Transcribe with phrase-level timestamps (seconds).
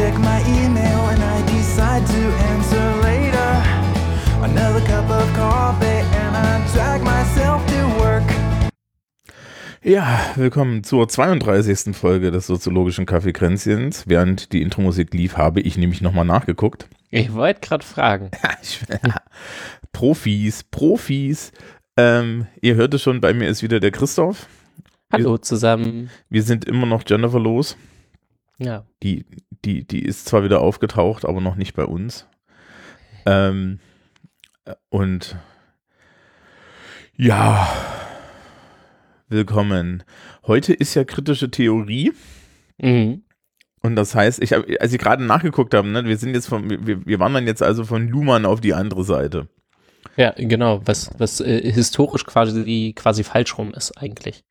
[0.00, 2.22] check my email and I decide to
[2.52, 3.50] answer later.
[4.42, 8.24] Another cup of coffee, and I drag myself to work.
[9.82, 11.94] Ja, willkommen zur 32.
[11.94, 14.04] Folge des soziologischen Kaffeekränzchens.
[14.06, 16.88] Während die Intro-Musik lief, habe ich nämlich nochmal nachgeguckt.
[17.10, 18.30] Ich wollte gerade fragen.
[19.92, 21.52] Profis, Profis.
[21.98, 24.46] Ähm, ihr hört es schon, bei mir ist wieder der Christoph.
[25.12, 26.08] Hallo zusammen.
[26.30, 27.76] Wir sind immer noch Jennifer los.
[28.60, 28.84] Ja.
[29.02, 29.24] Die,
[29.64, 32.26] die, die ist zwar wieder aufgetaucht, aber noch nicht bei uns.
[33.24, 33.80] Ähm,
[34.90, 35.36] und
[37.16, 37.68] ja,
[39.28, 40.02] willkommen.
[40.46, 42.12] Heute ist ja kritische Theorie.
[42.76, 43.22] Mhm.
[43.82, 46.68] Und das heißt, ich hab, als ich gerade nachgeguckt habe, ne, wir sind jetzt von,
[46.68, 49.48] wir, wir wandern jetzt also von Luhmann auf die andere Seite.
[50.16, 54.44] Ja, genau, was, was äh, historisch quasi, quasi falsch rum ist eigentlich.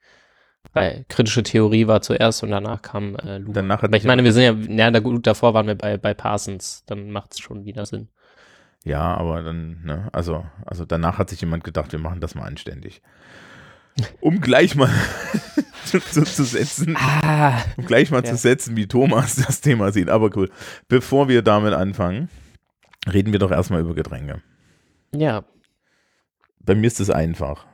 [0.73, 3.53] Weil kritische Theorie war zuerst und danach kam äh, Luhmann.
[3.53, 6.13] Danach Aber ich meine, wir sind ja, ja, da gut, davor waren wir bei, bei
[6.13, 8.09] Parsons, dann macht es schon wieder Sinn.
[8.83, 12.45] Ja, aber dann, ne, also, also danach hat sich jemand gedacht, wir machen das mal
[12.45, 13.01] anständig.
[14.21, 14.89] Um gleich mal
[15.85, 18.31] zu, zu, zu setzen, Ah, um gleich mal Ja.
[18.31, 20.09] zu setzen, wie Thomas das Thema sieht.
[20.09, 20.49] Aber cool.
[20.87, 22.29] Bevor wir damit anfangen,
[23.11, 24.41] reden wir doch erstmal über Getränke.
[25.13, 25.43] ja.
[26.61, 27.65] Bei mir ist es einfach.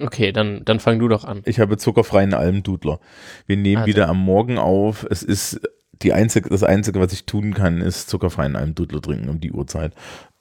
[0.00, 1.42] Okay, dann, dann fang du doch an.
[1.44, 2.98] Ich habe zuckerfreien Almdudler.
[3.46, 3.88] Wir nehmen Also.
[3.88, 5.06] wieder am Morgen auf.
[5.10, 5.60] Es ist
[6.02, 9.92] die einzige, das Einzige, was ich tun kann, ist zuckerfreien Almdudler trinken um die Uhrzeit.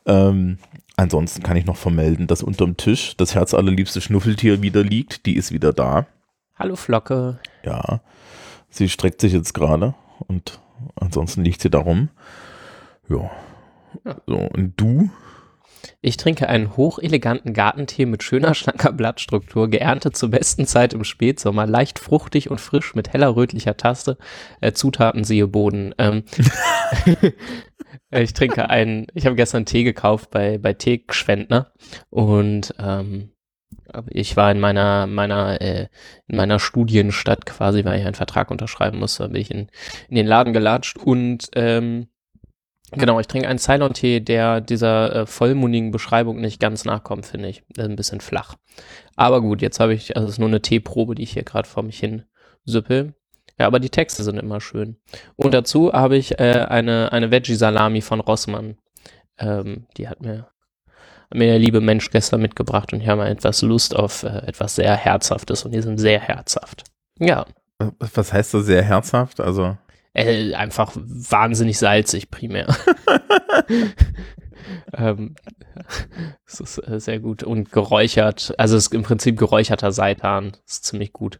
[0.05, 0.57] Ähm,
[0.95, 5.25] ansonsten kann ich noch vermelden, dass unterm Tisch das herzallerliebste Schnuffeltier wieder liegt.
[5.25, 6.07] Die ist wieder da.
[6.57, 7.39] Hallo Flocke.
[7.63, 8.01] Ja,
[8.69, 9.93] sie streckt sich jetzt gerade
[10.27, 10.59] und
[10.95, 12.09] ansonsten liegt sie darum.
[13.09, 13.29] Ja.
[14.05, 14.15] Ja.
[14.25, 15.09] So, und du?
[16.01, 21.65] Ich trinke einen hocheleganten Gartentee mit schöner, schlanker Blattstruktur, geerntet zur besten Zeit im Spätsommer,
[21.65, 24.17] leicht fruchtig und frisch mit heller rötlicher Taste.
[24.61, 25.93] Äh, Zutaten siehe Boden.
[25.97, 26.23] Ähm,
[28.11, 31.71] ich trinke einen, ich habe gestern Tee gekauft bei, bei Teeschwendner
[32.09, 33.31] und ähm,
[34.09, 35.87] ich war in meiner, meiner, äh,
[36.27, 39.67] in meiner Studienstadt quasi, weil ich einen Vertrag unterschreiben musste, bin ich in,
[40.09, 42.07] in den Laden gelatscht und ähm,
[42.91, 47.63] Genau, ich trinke einen Ceylon-Tee, der dieser äh, vollmundigen Beschreibung nicht ganz nachkommt, finde ich.
[47.77, 48.55] Ein bisschen flach.
[49.15, 51.67] Aber gut, jetzt habe ich, also es ist nur eine Teeprobe, die ich hier gerade
[51.67, 52.23] vor mich hin
[52.65, 53.13] süppel.
[53.57, 54.97] Ja, aber die Texte sind immer schön.
[55.35, 58.77] Und dazu habe ich äh, eine, eine Veggie-Salami von Rossmann.
[59.37, 60.47] Ähm, die hat mir,
[61.29, 64.75] hat mir der liebe Mensch gestern mitgebracht und ich habe etwas Lust auf äh, etwas
[64.75, 66.83] sehr Herzhaftes und die sind sehr herzhaft.
[67.19, 67.45] Ja,
[67.99, 69.39] Was heißt das sehr herzhaft?
[69.39, 69.77] Also,
[70.13, 72.67] äh, einfach wahnsinnig salzig primär.
[74.93, 75.35] ähm,
[76.45, 78.53] es ist äh, sehr gut und geräuchert.
[78.57, 80.51] Also es ist im Prinzip geräucherter Seitan.
[80.65, 81.39] Das ist ziemlich gut.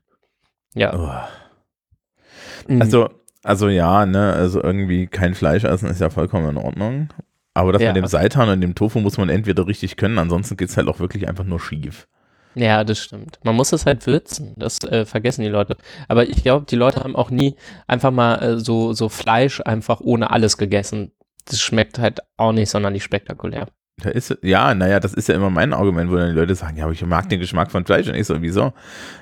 [0.74, 0.94] Ja.
[0.96, 2.72] oh.
[2.72, 2.82] Mhm.
[2.82, 3.10] Also,
[3.44, 7.10] also ja, ne, also irgendwie kein Fleisch essen ist ja vollkommen in Ordnung.
[7.54, 7.90] Aber das Ja.
[7.90, 10.88] mit dem Seitan und dem Tofu muss man entweder richtig können, ansonsten geht es halt
[10.88, 12.08] auch wirklich einfach nur schief.
[12.56, 13.40] Ja, das stimmt.
[13.44, 14.54] Man muss es halt würzen.
[14.58, 15.78] Das äh, vergessen die Leute.
[16.08, 17.56] Aber ich glaube, die Leute haben auch nie
[17.88, 21.12] einfach mal äh, so, so Fleisch einfach ohne alles gegessen.
[21.46, 23.68] Das schmeckt halt auch nicht sonderlich spektakulär.
[23.98, 26.78] Da ist, ja, naja, das ist ja immer mein Argument, wo dann die Leute sagen,
[26.78, 28.74] ja, aber ich mag den Geschmack von Fleisch und ich so, wieso?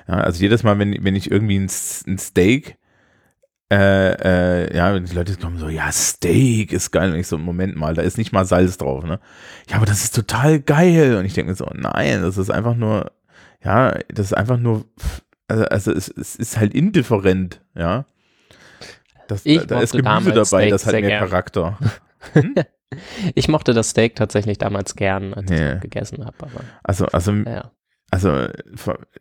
[0.08, 1.70] Ja, also jedes Mal, wenn, wenn ich irgendwie ein,
[2.06, 2.78] ein Steak,
[3.72, 7.12] äh, äh, ja, wenn die Leute kommen so, ja, Steak ist geil.
[7.12, 9.20] Und ich so, Moment mal, da ist nicht mal Salz drauf, ne?
[9.68, 11.16] Ja, aber das ist total geil.
[11.16, 13.12] Und ich denke mir so, nein, das ist einfach nur,
[13.64, 14.84] ja, das ist einfach nur,
[15.48, 18.04] also, also es, es ist halt indifferent, ja.
[19.28, 21.28] Das, Ich da, ist Gemüse dabei, Steak das hat mehr gern.
[21.28, 21.78] Charakter.
[23.36, 25.74] Ich mochte das Steak tatsächlich damals gern, als Nee.
[25.74, 26.34] ich gegessen habe.
[26.82, 27.70] Also, also ja.
[28.10, 28.48] Also,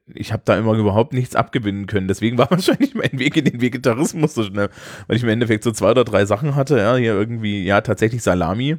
[0.08, 2.08] ich habe da immer überhaupt nichts abgewinnen können.
[2.08, 4.70] Deswegen war wahrscheinlich mein Weg in den Vegetarismus so schnell,
[5.06, 6.80] weil ich im Endeffekt so zwei oder drei Sachen hatte.
[6.80, 8.78] Ja, hier irgendwie, ja, tatsächlich Salami.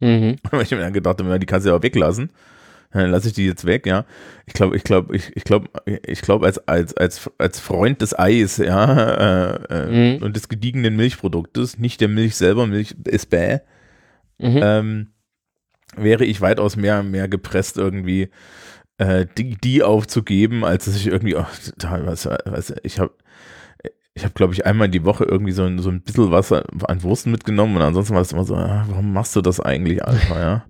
[0.00, 0.36] Mhm.
[0.50, 2.30] Weil ich mir dann gedacht habe, die kannst du ja auch weglassen.
[2.92, 4.04] Dann lasse ich die jetzt weg, ja.
[4.46, 5.68] Ich glaube, ich glaube, ich, ich glaube,
[6.06, 10.22] ich glaube, als, als, als, als Freund des Eis, ja, äh, äh, Mhm.
[10.22, 13.58] und des gediegenen Milchproduktes, nicht der Milch selber, Milch ist bäh,
[14.38, 14.60] Mhm.
[14.62, 15.06] ähm,
[15.96, 18.28] wäre ich weitaus mehr, mehr gepresst irgendwie,
[18.98, 21.46] äh, die, die aufzugeben, als dass ich irgendwie, oh,
[21.78, 23.12] da, was, was, ich habe
[24.14, 27.02] ich habe, glaube ich, einmal die Woche irgendwie so, ein- so ein bisschen was an
[27.02, 30.40] Wurst mitgenommen und ansonsten war es immer so, ah, warum machst du das eigentlich, Alter,
[30.40, 30.64] ja?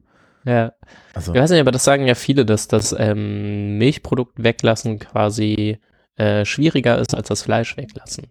[0.47, 0.73] Ja.
[1.15, 5.79] Also, Ich weiß nicht, aber das sagen ja viele, dass das ähm, Milchprodukt weglassen quasi
[6.17, 8.29] äh, schwieriger ist als das Fleisch weglassen.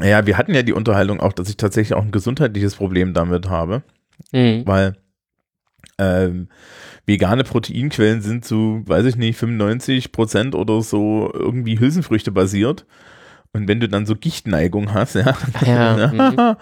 [0.00, 3.48] ja, wir hatten ja die Unterhaltung auch, dass ich tatsächlich auch ein gesundheitliches Problem damit
[3.48, 3.82] habe,
[4.32, 4.62] Mhm.
[4.66, 4.96] weil
[6.00, 6.48] Ähm,
[7.06, 12.86] vegane Proteinquellen sind zu, weiß ich nicht, 95 Prozent oder so irgendwie Hülsenfrüchte basiert.
[13.52, 16.56] Und wenn du dann so Gichtneigung hast, ja, Ja, mhm.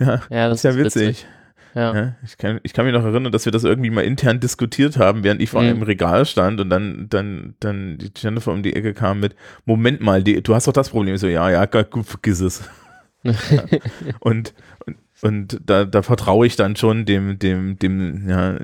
[0.00, 1.26] ja, ja ist ja witzig.
[1.74, 1.94] Ja.
[1.94, 4.96] Ja, ich, kann, ich kann mich noch erinnern, dass wir das irgendwie mal intern diskutiert
[4.96, 5.68] haben, während ich vor Mhm.
[5.68, 9.36] einem Regal stand und dann, dann, dann die Jennifer um die Ecke kam mit,
[9.66, 11.14] Moment mal, die, du hast doch das Problem.
[11.14, 12.62] Ich so, ja, ja, gut, vergiss es.
[13.22, 13.32] ja.
[14.20, 14.54] Und,
[14.86, 18.58] und, und da, da vertraue ich dann schon dem, dem, dem, ja,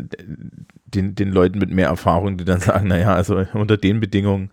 [0.87, 4.50] den, den Leuten mit mehr Erfahrung, die dann sagen, naja, also unter den Bedingungen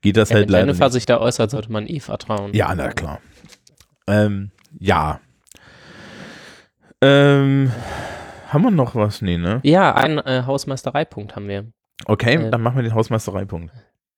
[0.00, 0.92] geht das Ja, halt wenn leider Jennifer nicht.
[0.94, 2.52] sich da äußert, sollte man eh vertrauen.
[2.52, 3.20] Ja, na klar.
[4.08, 5.20] Ähm, ja.
[7.04, 7.70] Ähm,
[8.48, 9.20] haben wir noch was?
[9.20, 9.60] Nee, ne?
[9.62, 11.66] Ja, einen äh, Hausmeistereipunkt haben wir.
[12.06, 13.72] Okay, Äh, dann machen wir den Hausmeistereipunkt.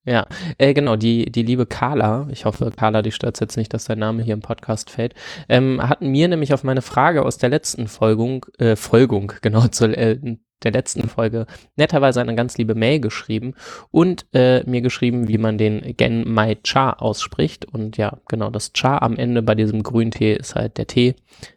[0.05, 0.25] Ja,
[0.57, 3.99] äh, genau, die, die liebe Carla, ich hoffe, Carla, die stört jetzt nicht, dass dein
[3.99, 5.13] Name hier im Podcast fällt,
[5.49, 9.97] ähm, hat mir nämlich auf meine Frage aus der letzten Folgung, äh, Folgung, genau, zur,
[9.97, 10.17] äh,
[10.63, 11.45] der letzten Folge,
[11.75, 13.53] netterweise eine ganz liebe Mail geschrieben
[13.91, 17.65] und äh, mir geschrieben, wie man den Gen Mai Cha ausspricht.
[17.65, 21.15] Und ja, genau, das Cha am Ende bei diesem grünen Tee ist halt der Tee.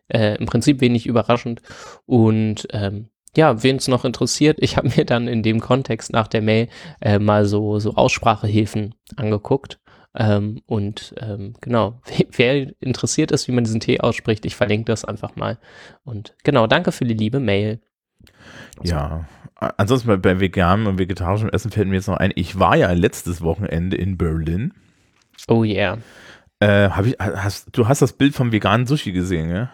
[0.09, 1.63] Äh, Im Prinzip wenig überraschend.
[2.07, 6.29] Und ähm, ja, wen es noch interessiert, ich habe mir dann in dem Kontext nach
[6.29, 6.69] der Mail
[7.01, 9.81] äh, mal so, so Aussprachehilfen angeguckt.
[10.15, 14.87] Ähm, und ähm, genau, wer, wer interessiert ist, wie man diesen Tee ausspricht, ich verlinke
[14.87, 15.59] das einfach mal.
[16.05, 17.81] Und genau, danke für die liebe Mail.
[18.83, 19.25] Ja.
[19.77, 22.91] Ansonsten bei, bei veganem und vegetarischem Essen fällt mir jetzt noch ein, ich war ja
[22.93, 24.73] letztes Wochenende in Berlin.
[25.49, 25.99] Oh yeah.
[26.61, 29.71] Äh, hab ich, hast, du hast das Bild vom veganen Sushi gesehen, ja?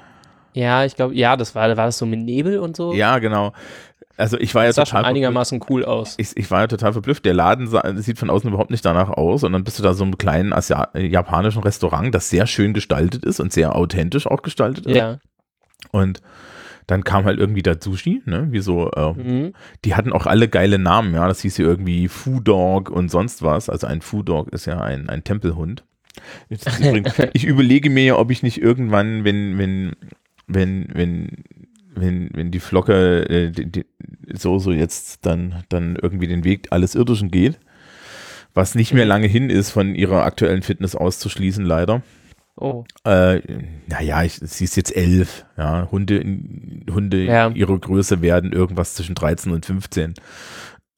[0.55, 2.95] Ja, ich glaube, ja, das war, war das so mit Nebel und so?
[2.95, 3.53] Ja, genau.
[4.17, 6.15] Also ich war ja das sah schon total einigermaßen cool aus.
[6.17, 7.25] ich, ich war ja total verblüfft.
[7.27, 9.45] Der Laden sah, sieht von außen überhaupt nicht danach aus.
[9.45, 13.25] Und dann bist du da so einem kleinen Asia japanischen Restaurant, das sehr schön gestaltet
[13.25, 14.97] ist und sehr authentisch auch gestaltet ist.
[14.97, 15.19] Ja.
[15.93, 16.23] Und
[16.87, 18.49] dann kam halt irgendwie der Sushi, ne?
[18.51, 19.53] Wie so, äh, Mhm.
[19.85, 21.27] die hatten auch alle geile Namen, ja.
[21.27, 23.69] Das hieß ja irgendwie Food Dog und sonst was.
[23.69, 25.85] Also ein Food Dog ist ja ein, ein Tempelhund.
[26.49, 29.93] Übrigens, ich überlege mir ja, ob ich nicht irgendwann, wenn, wenn,
[30.47, 31.29] wenn, wenn,
[31.95, 33.87] wenn, wenn die Flocke äh, die, die,
[34.33, 37.59] so, so jetzt dann, dann irgendwie den Weg alles Irdischen geht,
[38.55, 42.03] was nicht mehr lange hin ist, von ihrer aktuellen Fitness auszuschließen, leider.
[42.59, 42.85] Oh.
[43.05, 43.41] Äh,
[43.87, 45.45] naja, ich, sie ist jetzt elf.
[45.59, 46.21] Ja, Hunde,
[46.91, 47.49] Hunde Ja.
[47.51, 50.15] ihrer Größe werden irgendwas zwischen 13 und 15.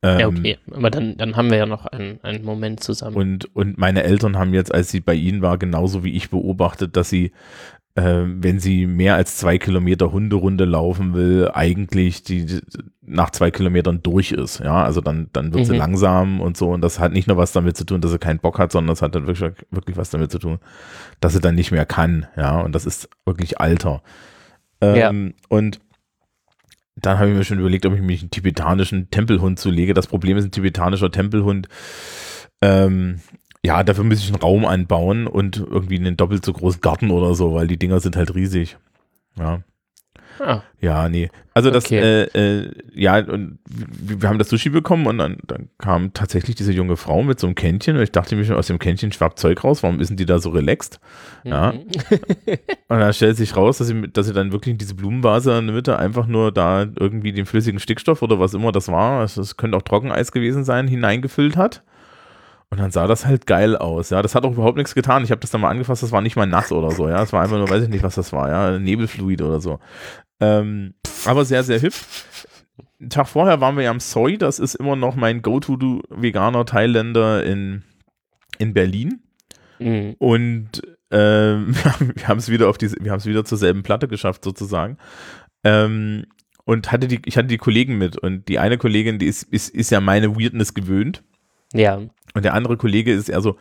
[0.03, 0.59] Ähm, Ja, okay.
[0.71, 3.17] Aber dann, dann haben wir ja noch einen, einen Moment zusammen.
[3.17, 6.97] Und, und meine Eltern haben jetzt, als sie bei ihnen war, genauso wie ich beobachtet,
[6.97, 7.33] dass sie,
[8.05, 12.61] wenn sie mehr als zwei Kilometer Hunderunde laufen will, eigentlich die,
[13.03, 14.61] nach zwei Kilometern durch ist.
[14.61, 15.79] Ja, also dann, dann wird sie Mhm.
[15.79, 16.71] langsam und so.
[16.71, 18.89] Und das hat nicht nur was damit zu tun, dass sie keinen Bock hat, sondern
[18.93, 20.59] das hat dann wirklich, wirklich was damit zu tun,
[21.21, 22.27] dass sie dann nicht mehr kann.
[22.37, 24.03] Ja, und das ist wirklich Alter.
[24.81, 25.81] Ähm, Und
[26.97, 29.95] dann habe ich mir schon überlegt, ob ich mich einen tibetanischen Tempelhund zulege.
[29.95, 31.69] Das Problem ist, ein tibetanischer Tempelhund,
[32.61, 33.21] ähm,
[33.69, 37.35] ja, dafür muss ich einen Raum anbauen und irgendwie einen doppelt so großen Garten oder
[37.35, 38.79] so, weil die Dinger sind halt riesig.
[39.38, 39.61] Ja.
[40.41, 41.29] ah, Ja, nee.
[41.53, 41.99] Also das, Okay.
[41.99, 46.73] äh, äh, ja, und wir, haben das Sushi bekommen und dann, dann kam tatsächlich diese
[46.73, 49.38] junge Frau mit so einem Kännchen und ich dachte mir schon, aus dem Kännchen schwappt
[49.38, 50.99] Zeug raus, warum ist denn die da so relaxed?
[51.45, 51.73] Ja.
[51.73, 51.81] mhm.
[52.88, 55.66] Und dann stellt sich raus, dass sie, dass sie dann wirklich in diese Blumenvase in
[55.66, 59.37] der Mitte einfach nur da irgendwie den flüssigen Stickstoff oder was immer das war, es,
[59.37, 61.83] es könnte auch Trockeneis gewesen sein, hineingefüllt hat.
[62.71, 64.21] Und dann sah das halt geil aus, ja.
[64.21, 65.25] Das hat auch überhaupt nichts getan.
[65.25, 67.23] Ich habe das dann mal angefasst, das war nicht mal nass oder so, ja.
[67.23, 68.79] Es war einfach nur, weiß ich nicht, was das war, ja.
[68.79, 69.79] Nebelfluid oder so.
[70.41, 70.95] Ähm,
[71.25, 71.95] aber sehr, sehr hip.
[73.01, 77.45] Einen Tag vorher waren wir ja am Soy, das ist immer noch mein Go-To-Veganer Thailänder
[77.45, 77.85] in,
[78.59, 79.23] in Berlin.
[79.79, 80.17] Mhm.
[80.19, 81.75] Und ähm,
[82.15, 84.99] wir haben es wieder auf diese, wir haben es wieder zur selben Platte geschafft, sozusagen.
[85.65, 86.27] Ähm,
[86.65, 89.71] und hatte die, ich hatte die Kollegen mit und die eine Kollegin, die ist, ist,
[89.71, 91.23] ist ja meine Weirdness gewöhnt.
[91.73, 92.03] Ja.
[92.35, 93.56] Und der andere Kollege ist eher so,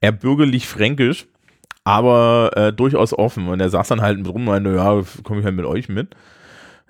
[0.00, 1.26] eher bürgerlich-fränkisch,
[1.84, 3.48] aber äh, durchaus offen.
[3.48, 5.88] Und er saß dann halt mit rum und meinte, ja, komme ich halt mit euch
[5.88, 6.14] mit.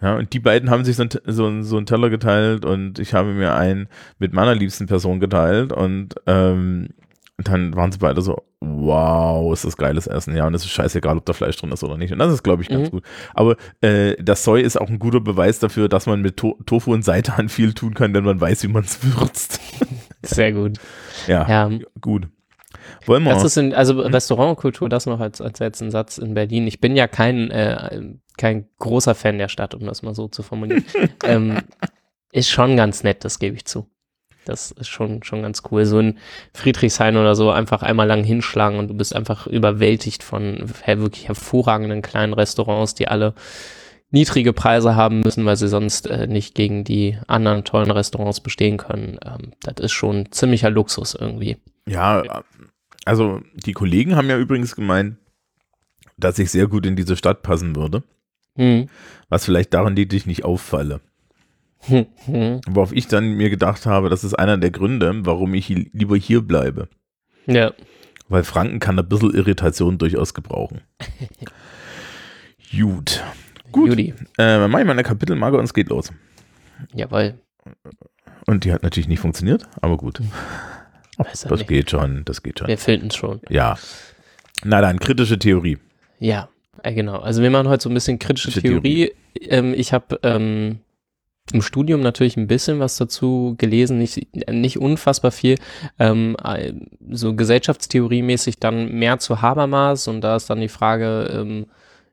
[0.01, 3.15] Ja, und die beiden haben sich so, ein, so, so einen Teller geteilt und ich
[3.15, 3.89] habe mir einen
[4.21, 6.91] mit meiner liebsten Person geteilt und ähm,
[7.37, 10.37] dann waren sie beide so, wow, ist das geiles Essen.
[10.37, 12.13] Ja, und es ist scheißegal, ob da Fleisch drin ist oder nicht.
[12.13, 12.91] Und das ist, glaube ich, ganz Mhm.
[12.93, 13.05] gut.
[13.35, 16.93] Aber äh, das Soy ist auch ein guter Beweis dafür, dass man mit to Tofu
[16.93, 19.61] und Seitan viel tun kann, denn man weiß, wie man es würzt.
[20.23, 20.79] Sehr gut.
[21.27, 21.71] ja, Ja.
[22.01, 22.29] gut.
[23.07, 23.33] Wollen wir?
[23.33, 26.67] Das ist in, also Restaurantkultur, das noch als, als letzten Satz in Berlin.
[26.67, 28.03] Ich bin ja kein, äh,
[28.37, 30.85] kein großer Fan der Stadt, um das mal so zu formulieren.
[31.25, 31.59] ähm,
[32.33, 33.89] ist schon ganz nett, das gebe ich zu.
[34.45, 35.85] Das ist schon, schon ganz cool.
[35.85, 36.19] So ein
[36.55, 42.01] Friedrichshain oder so einfach einmal lang hinschlagen und du bist einfach überwältigt von wirklich hervorragenden
[42.01, 43.35] kleinen Restaurants, die alle
[44.11, 48.77] niedrige Preise haben müssen, weil sie sonst äh, nicht gegen die anderen tollen Restaurants bestehen
[48.79, 49.19] können.
[49.25, 51.59] Ähm, das ist schon ziemlicher Luxus irgendwie.
[51.87, 52.43] Ja,
[53.05, 55.17] also die Kollegen haben ja übrigens gemeint,
[56.17, 58.03] dass ich sehr gut in diese Stadt passen würde.
[58.57, 58.89] Hm.
[59.29, 61.01] Was vielleicht daran liegt, dass ich nicht auffalle.
[61.81, 62.07] Hm.
[62.27, 62.61] Hm.
[62.69, 66.43] Worauf ich dann mir gedacht habe, das ist einer der Gründe, warum ich lieber hier
[66.43, 66.89] bleibe.
[67.47, 67.73] Ja.
[68.29, 70.83] Weil Franken kann ein bisschen Irritation durchaus gebrauchen.
[72.77, 73.23] Gut.
[73.73, 73.91] Gut.
[73.91, 74.15] Judy.
[74.39, 76.13] Äh, mach ich mal eine Kapitelmarke und es geht los.
[76.95, 77.35] Jawohl.
[78.47, 80.21] Und die hat natürlich nicht funktioniert, aber gut.
[81.19, 81.69] Ja Das nicht.
[81.69, 82.69] geht schon, das geht schon.
[82.69, 83.41] Wir finden es schon.
[83.49, 83.77] Ja.
[84.65, 85.79] Na dann, kritische Theorie.
[86.19, 86.49] Ja,
[86.83, 87.19] äh, genau.
[87.19, 89.13] Also wir machen heute so ein bisschen kritische Kritische Theorie.
[89.41, 90.79] Ähm, ich habe ähm,
[91.53, 95.57] im Studium natürlich ein bisschen was dazu gelesen, nicht, nicht unfassbar viel.
[95.99, 96.73] Ähm, äh,
[97.11, 101.67] so gesellschaftstheoriemäßig dann mehr zu Habermas und da ist dann die Frage, ähm,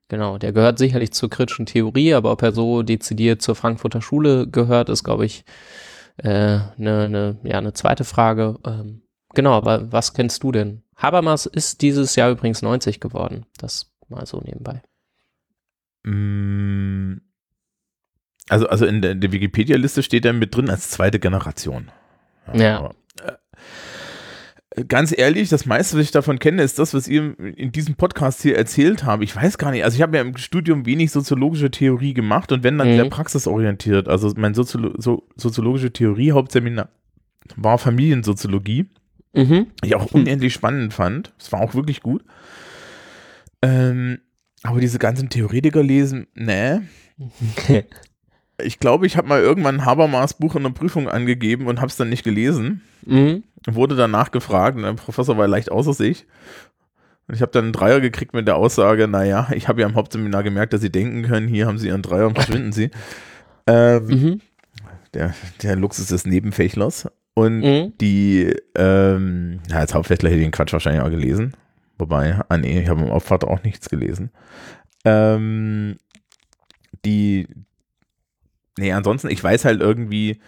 [0.08, 4.48] genau, der gehört sicherlich zur kritischen Theorie, aber ob er so dezidiert zur Frankfurter Schule
[4.48, 5.44] gehört, ist, glaube ich,
[6.18, 8.58] eine äh, ne, ne, ja, eine zweite Frage.
[8.66, 9.02] Ähm,
[9.34, 10.84] genau, aber was kennst du denn?
[10.96, 13.46] Habermas ist dieses Jahr übrigens 90 geworden.
[13.58, 14.82] Das mal so nebenbei.
[16.04, 17.18] Mm,
[18.50, 21.92] Also, also in der, der Wikipedia-Liste steht er mit drin als zweite Generation.
[22.54, 22.78] Ja.
[22.78, 23.34] aber, äh,
[24.88, 28.42] ganz ehrlich, das meiste, was ich davon kenne, ist das, was ihr in diesem Podcast
[28.42, 29.24] hier erzählt habt.
[29.24, 32.64] Ich weiß gar nicht, also ich habe ja im Studium wenig soziologische Theorie gemacht und
[32.64, 32.96] wenn dann Mhm.
[32.96, 34.08] sehr praxisorientiert.
[34.10, 36.90] Also mein Soziolo so, soziologische Theorie, Hauptseminar
[37.56, 38.88] war Familiensoziologie.
[39.34, 39.68] Mhm.
[39.84, 41.34] ich auch unendlich spannend fand.
[41.38, 42.24] Es war auch wirklich gut.
[43.62, 44.20] Ähm,
[44.64, 46.88] aber diese ganzen Theoretiker lesen, ne.
[48.62, 51.88] Ich glaube, ich habe mal irgendwann ein Habermas Buch in der Prüfung angegeben und habe
[51.90, 52.82] es dann nicht gelesen.
[53.06, 53.44] mhm.
[53.68, 56.26] Wurde danach gefragt und der Professor war leicht außer sich.
[57.28, 59.96] Und ich habe dann einen Dreier gekriegt mit der Aussage, naja, ich habe ja im
[59.96, 62.92] Hauptseminar gemerkt, dass Sie denken können, hier haben Sie Ihren Dreier und verschwinden Sie.
[63.68, 64.42] Ähm, Mhm.
[65.16, 65.34] der,
[65.64, 67.10] der Luxus des Nebenfächlers.
[67.34, 67.94] Und Mhm.
[68.00, 71.54] die, ähm, ja, als Hauptfächler hätte ich den Quatsch wahrscheinlich auch gelesen.
[71.98, 74.30] Wobei, ah nee, ich habe im Auffahrt auch nichts gelesen.
[75.04, 75.96] Ähm,
[77.06, 77.48] die,
[78.78, 80.40] nee, ansonsten, ich weiß halt irgendwie,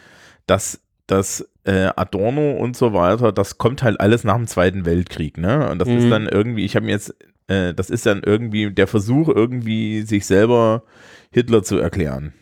[0.45, 5.37] dass das äh, Adorno und so weiter, das kommt halt alles nach dem Zweiten Weltkrieg,
[5.37, 5.69] ne?
[5.69, 6.09] Und das ist Mhm.
[6.09, 7.15] dann irgendwie, ich habe mir jetzt,
[7.47, 10.83] äh, das ist dann irgendwie der Versuch, irgendwie sich selber
[11.31, 12.33] Hitler zu erklären.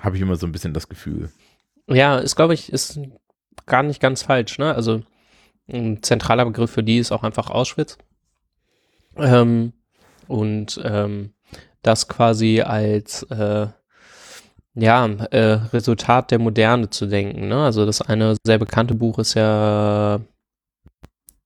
[0.00, 1.30] Habe ich immer so ein bisschen das Gefühl.
[1.88, 2.98] Ja, ist, glaube ich, ist
[3.66, 4.74] gar nicht ganz falsch, ne?
[4.74, 5.02] Also
[5.70, 7.98] ein zentraler Begriff für die ist auch einfach Auschwitz.
[9.16, 9.72] Ähm,
[10.26, 11.32] und ähm,
[11.82, 13.66] das quasi als äh,
[14.80, 17.48] ja, äh, Resultat der Moderne zu denken.
[17.48, 17.64] Ne?
[17.64, 20.20] Also das eine sehr bekannte Buch ist ja,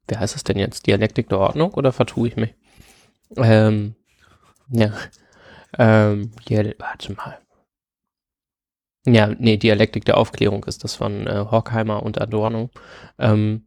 [0.09, 0.87] wie heißt es denn jetzt?
[0.87, 2.55] Dialektik der Ordnung oder vertue ich mich?
[3.37, 3.95] Ähm,
[4.71, 4.93] ja.
[5.79, 7.39] Ähm, Dial warte mal.
[9.07, 12.71] Ja, nee, Dialektik der Aufklärung ist das von äh, Horkheimer und Adorno.
[13.19, 13.67] Ähm,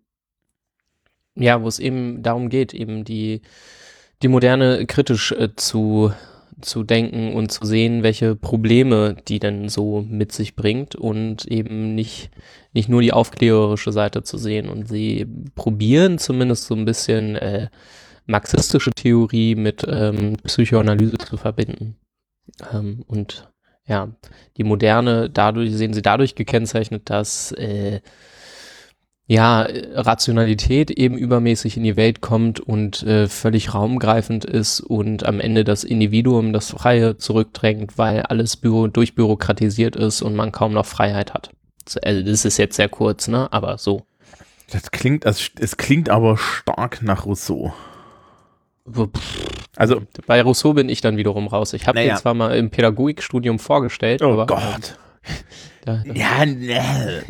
[1.36, 3.41] ja, wo es eben darum geht, eben die,
[4.24, 6.12] die Moderne kritisch äh, zu,
[6.61, 11.93] zu denken und zu sehen, welche Probleme die denn so mit sich bringt und eben
[11.93, 12.31] nicht,
[12.73, 14.69] nicht nur die aufklärerische Seite zu sehen.
[14.69, 17.69] Und sie probieren zumindest so ein bisschen äh,
[18.25, 21.95] marxistische Theorie mit ähm, Psychoanalyse zu verbinden.
[22.73, 23.49] Ähm, und
[23.85, 24.09] ja,
[24.57, 28.01] die Moderne, dadurch sehen sie dadurch gekennzeichnet, dass äh,
[29.29, 35.41] ja, Rationalität eben übermäßig in die Welt kommt und äh, völlig raumgreifend ist und am
[35.41, 40.86] Ende das Individuum, das Freie zurückdrängt, weil alles büro durchbürokratisiert ist und man kaum noch
[40.86, 41.50] Freiheit hat.
[42.03, 43.51] Also das ist jetzt sehr kurz, ne?
[43.51, 44.03] Aber so.
[44.72, 47.74] Das klingt, es, es klingt aber stark nach Rousseau.
[49.75, 51.74] Also, Bei Rousseau bin ich dann wiederum raus.
[51.74, 52.15] Ich habe Naja.
[52.15, 54.98] den zwar mal im Pädagogikstudium vorgestellt, oh aber Gott.
[55.84, 57.24] Da, Ja, ne.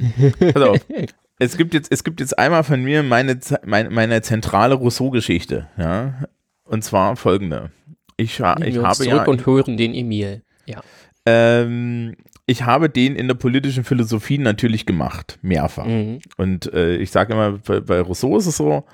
[0.53, 0.77] Pass auf.
[1.39, 6.23] Es gibt jetzt, es gibt jetzt einmal von mir meine, meine, meine zentrale Rousseau-Geschichte, ja.
[6.63, 7.71] Und zwar folgende.
[8.17, 10.41] Ich, ich habe zurück ja, und hören den Emil.
[10.65, 10.81] Ja.
[11.25, 12.15] ähm,
[12.47, 15.85] ich habe den in der politischen Philosophie natürlich gemacht, mehrfach.
[15.85, 16.19] Mhm.
[16.37, 18.85] Und äh, ich sage immer, bei, bei Rousseau ist es so,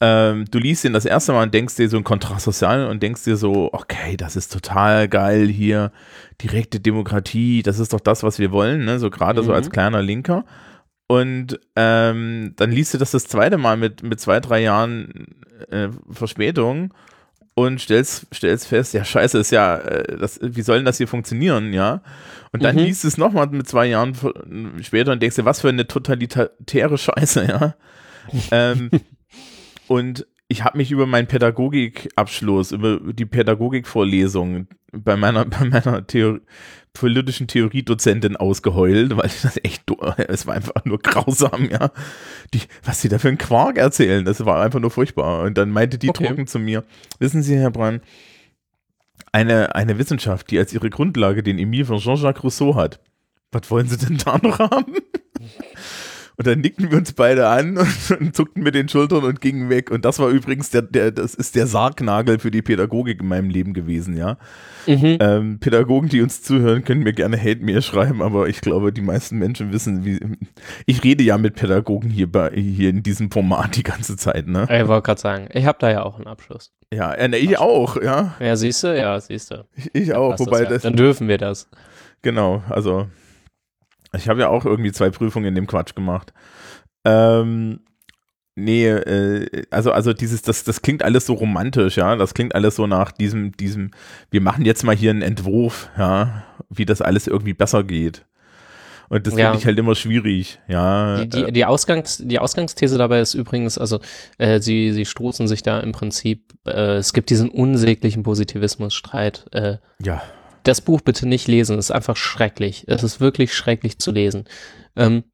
[0.00, 3.02] ähm, du liest ihn das erste Mal und denkst dir so ein Kontrast sozial und
[3.02, 5.90] denkst dir so, okay, das ist total geil hier,
[6.42, 8.98] direkte Demokratie, das ist doch das, was wir wollen, ne?
[8.98, 9.56] so gerade so Mhm.
[9.56, 10.44] als kleiner Linker.
[11.08, 15.36] Und ähm, dann liest du das das zweite Mal mit, mit zwei, drei Jahren
[15.70, 16.92] äh, Verspätung
[17.54, 21.08] und stellst, stellst fest, ja, scheiße, ist ja, äh, das, wie soll denn das hier
[21.08, 22.02] funktionieren, ja?
[22.52, 22.82] Und dann Mhm.
[22.82, 24.14] liest du es nochmal mit zwei Jahren
[24.82, 27.74] später und denkst dir, was für eine totalitäre Scheiße, ja?
[28.50, 28.90] ähm,
[29.86, 36.40] und ich habe mich über meinen Pädagogikabschluss, über die Pädagogikvorlesung bei meiner, bei meiner Theor
[36.92, 39.84] politischen Theoriedozentin ausgeheult, weil das echt,
[40.28, 41.90] es war einfach nur grausam, ja.
[42.54, 45.42] Die, was sie da für einen Quark erzählen, das war einfach nur furchtbar.
[45.42, 46.26] Und dann meinte die Okay.
[46.26, 46.84] trocken zu mir,
[47.18, 48.02] wissen Sie, Herr Brand,
[49.32, 53.00] eine, eine Wissenschaft, die als ihre Grundlage den Emile von Jean-Jacques Rousseau hat.
[53.52, 54.94] Was wollen Sie denn da noch haben?
[56.38, 59.70] Und dann nickten wir uns beide an und, und zuckten mit den Schultern und gingen
[59.70, 59.90] weg.
[59.90, 63.48] Und das war übrigens der, der, das ist der Sargnagel für die Pädagogik in meinem
[63.48, 64.36] Leben gewesen, ja.
[64.86, 65.18] Mhm.
[65.20, 69.00] Ähm, Pädagogen, die uns zuhören, können mir gerne Hate Mail schreiben, aber ich glaube, die
[69.00, 70.20] meisten Menschen wissen, wie.
[70.84, 74.68] Ich rede ja mit Pädagogen hier bei hier in diesem Format die ganze Zeit, ne?
[74.70, 76.72] Ich wollte gerade sagen, ich habe da ja auch einen Abschluss.
[76.92, 78.34] Ja, äh, ne, ich auch, ja.
[78.38, 78.96] Ja, siehst du?
[78.96, 79.64] Ja, siehst du.
[79.74, 80.68] Ich, ich auch, wobei ja.
[80.68, 80.82] das.
[80.82, 81.68] Dann dürfen wir das.
[82.22, 83.08] Genau, also
[84.16, 86.32] ich habe ja auch irgendwie zwei Prüfungen in dem Quatsch gemacht.
[87.04, 87.80] Ähm,
[88.54, 92.16] nee, äh, also, also dieses, das, das klingt alles so romantisch, ja.
[92.16, 93.90] Das klingt alles so nach diesem, diesem,
[94.30, 98.24] wir machen jetzt mal hier einen Entwurf, ja, wie das alles irgendwie besser geht.
[99.08, 99.46] Und das Ja.
[99.46, 101.18] finde ich halt immer schwierig, ja.
[101.24, 104.00] Die, die, die, Ausgangs, die Ausgangsthese dabei ist übrigens, also
[104.38, 109.46] äh, sie, sie stoßen sich da im Prinzip, äh, es gibt diesen unsäglichen Positivismusstreit.
[109.52, 110.22] Äh, ja.
[110.66, 112.84] Das Buch bitte nicht lesen, es ist einfach schrecklich.
[112.86, 114.44] Es ist wirklich schrecklich zu lesen.
[114.96, 115.24] Ähm,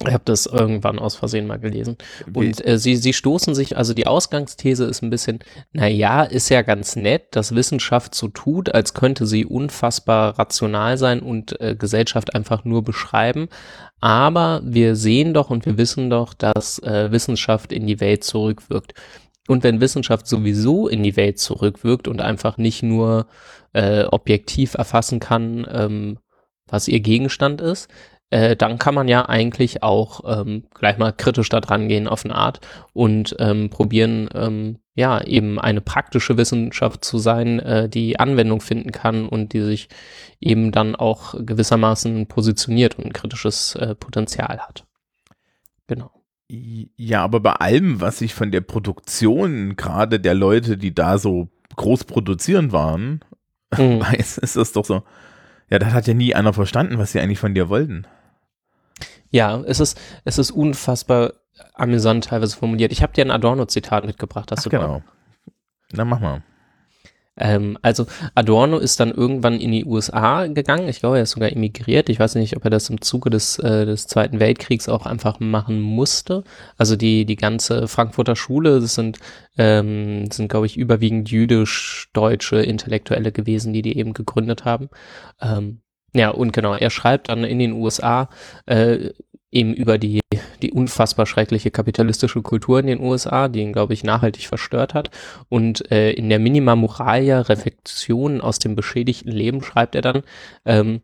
[0.00, 1.96] ich habe das irgendwann aus Versehen mal gelesen.
[2.32, 5.38] Und äh, sie, sie stoßen sich, also die Ausgangsthese ist ein bisschen,
[5.72, 11.20] naja, ist ja ganz nett, dass Wissenschaft so tut, als könnte sie unfassbar rational sein
[11.20, 13.48] und äh, Gesellschaft einfach nur beschreiben.
[14.00, 18.94] Aber wir sehen doch und wir wissen doch, dass äh, Wissenschaft in die Welt zurückwirkt.
[19.46, 23.26] Und wenn Wissenschaft sowieso in die Welt zurückwirkt und einfach nicht nur
[23.72, 26.18] äh, objektiv erfassen kann, ähm,
[26.66, 27.90] was ihr Gegenstand ist,
[28.30, 32.24] äh, dann kann man ja eigentlich auch ähm, gleich mal kritisch da dran gehen auf
[32.24, 32.60] eine Art
[32.92, 38.92] und ähm, probieren, ähm, ja, eben eine praktische Wissenschaft zu sein, äh, die Anwendung finden
[38.92, 39.88] kann und die sich
[40.40, 44.84] eben dann auch gewissermaßen positioniert und ein kritisches äh, Potenzial hat.
[45.86, 46.23] Genau.
[46.48, 51.48] Ja, aber bei allem, was ich von der Produktion, gerade der Leute, die da so
[51.76, 53.20] groß produzieren waren,
[53.78, 54.00] Mhm.
[54.00, 55.02] weiß, ist das doch so.
[55.70, 58.06] Ja, das hat ja nie einer verstanden, was sie eigentlich von dir wollten.
[59.30, 61.32] Ja, es ist, es ist unfassbar
[61.74, 62.92] amüsant teilweise formuliert.
[62.92, 65.02] Ich habe dir ein Adorno-Zitat mitgebracht, hast Ach, du genau.
[65.92, 66.42] Na, mach mal.
[67.36, 70.88] Ähm, also Adorno ist dann irgendwann in die USA gegangen.
[70.88, 72.08] Ich glaube, er ist sogar emigriert.
[72.08, 75.40] Ich weiß nicht, ob er das im Zuge des, äh, des Zweiten Weltkriegs auch einfach
[75.40, 76.44] machen musste.
[76.78, 79.18] Also die, die ganze Frankfurter Schule, das sind,
[79.58, 84.88] ähm, sind glaube ich, überwiegend jüdisch-deutsche Intellektuelle gewesen, die die eben gegründet haben.
[85.40, 85.80] Ähm,
[86.14, 88.28] ja, und genau, er schreibt dann in den USA
[88.66, 89.10] äh,
[89.54, 90.20] eben über die,
[90.62, 95.10] die unfassbar schreckliche kapitalistische Kultur in den USA, die ihn, glaube ich, nachhaltig verstört hat.
[95.48, 100.22] Und äh, in der Minima Moralia Reflexion aus dem beschädigten Leben schreibt er dann,
[100.64, 101.00] ähm,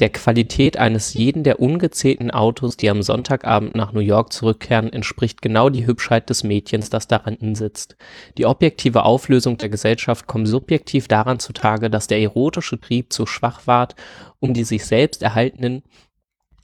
[0.00, 5.42] der Qualität eines jeden der ungezählten Autos, die am Sonntagabend nach New York zurückkehren, entspricht
[5.42, 7.96] genau die Hübschheit des Mädchens, das daran sitzt.
[8.36, 13.66] Die objektive Auflösung der Gesellschaft kommt subjektiv daran zutage, dass der erotische Trieb zu schwach
[13.66, 13.94] ward,
[14.40, 15.82] um die sich selbst erhaltenen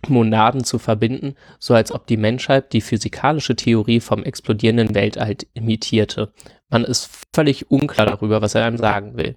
[0.06, 6.32] Monaden zu verbinden, so als ob die Menschheit die physikalische Theorie vom explodierenden Weltall imitierte.
[6.70, 9.34] Man ist völlig unklar darüber, was er einem sagen will.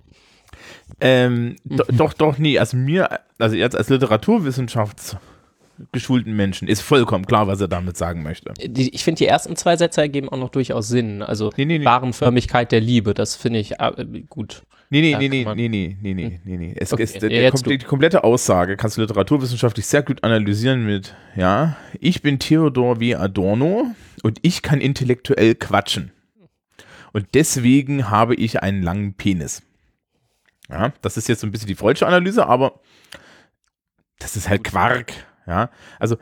[0.99, 7.47] Ähm, do, doch, doch, nee, also mir, also jetzt als literaturwissenschaftsgeschulten Menschen ist vollkommen klar,
[7.47, 8.53] was er damit sagen möchte.
[8.63, 11.23] Die, ich finde, die ersten zwei Sätze ergeben auch noch durchaus Sinn.
[11.23, 11.85] Also Nee, nee, nee.
[11.85, 14.63] Warenförmigkeit der Liebe, das finde ich äh, gut.
[14.93, 16.73] Nee, nee, Ja, nee, nee, nee, nee, nee, nee, nee, nee.
[16.75, 17.77] Es, Okay, es, der, ja, komple- du.
[17.77, 23.15] die komplette Aussage kannst du literaturwissenschaftlich sehr gut analysieren mit, ja, ich bin Theodor W.
[23.15, 26.11] Adorno und ich kann intellektuell quatschen.
[27.13, 29.63] Und deswegen habe ich einen langen Penis.
[30.69, 32.81] Ja, das ist jetzt so ein bisschen die freudsche Analyse, aber
[34.19, 35.13] das ist halt Quark.
[35.47, 36.17] Ja, also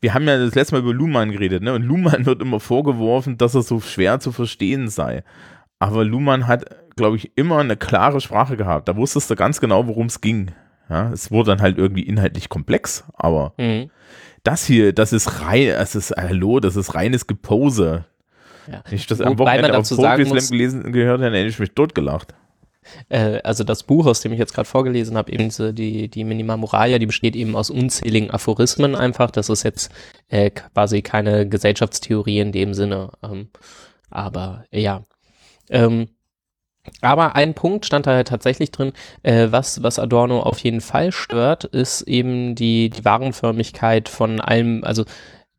[0.00, 1.74] wir haben ja das letzte Mal über Luhmann geredet, ne?
[1.74, 5.24] Und Luhmann wird immer vorgeworfen, dass er so schwer zu verstehen sei.
[5.78, 6.64] Aber Luhmann hat,
[6.96, 8.88] glaube ich, immer eine klare Sprache gehabt.
[8.88, 10.50] Da wusstest du ganz genau, worum es ging.
[10.90, 13.90] Ja, es wurde dann halt irgendwie inhaltlich komplex, aber Mhm.
[14.42, 18.04] das hier, das ist rein, das ist, hallo, das ist reines Gepose.
[18.70, 18.82] Ja.
[18.84, 21.48] Wenn ich das am Wochenende auf dazu sagen Poetry Slam muss- gelesen gehört, dann hätte
[21.48, 22.34] ich mich totgelacht.
[23.08, 26.24] Äh, also das Buch, aus dem ich jetzt gerade vorgelesen habe, eben so die, die
[26.24, 29.30] Minima Moralia, die besteht eben aus unzähligen Aphorismen einfach.
[29.30, 29.90] Das ist jetzt
[30.28, 33.10] äh, quasi keine Gesellschaftstheorie in dem Sinne.
[33.22, 33.48] Ähm,
[34.10, 35.04] aber ja.
[35.70, 36.08] Ähm,
[37.00, 38.92] aber ein Punkt stand da halt tatsächlich drin,
[39.22, 44.82] äh, was, was Adorno auf jeden Fall stört, ist eben die, die Warenförmigkeit von allem,
[44.84, 45.04] also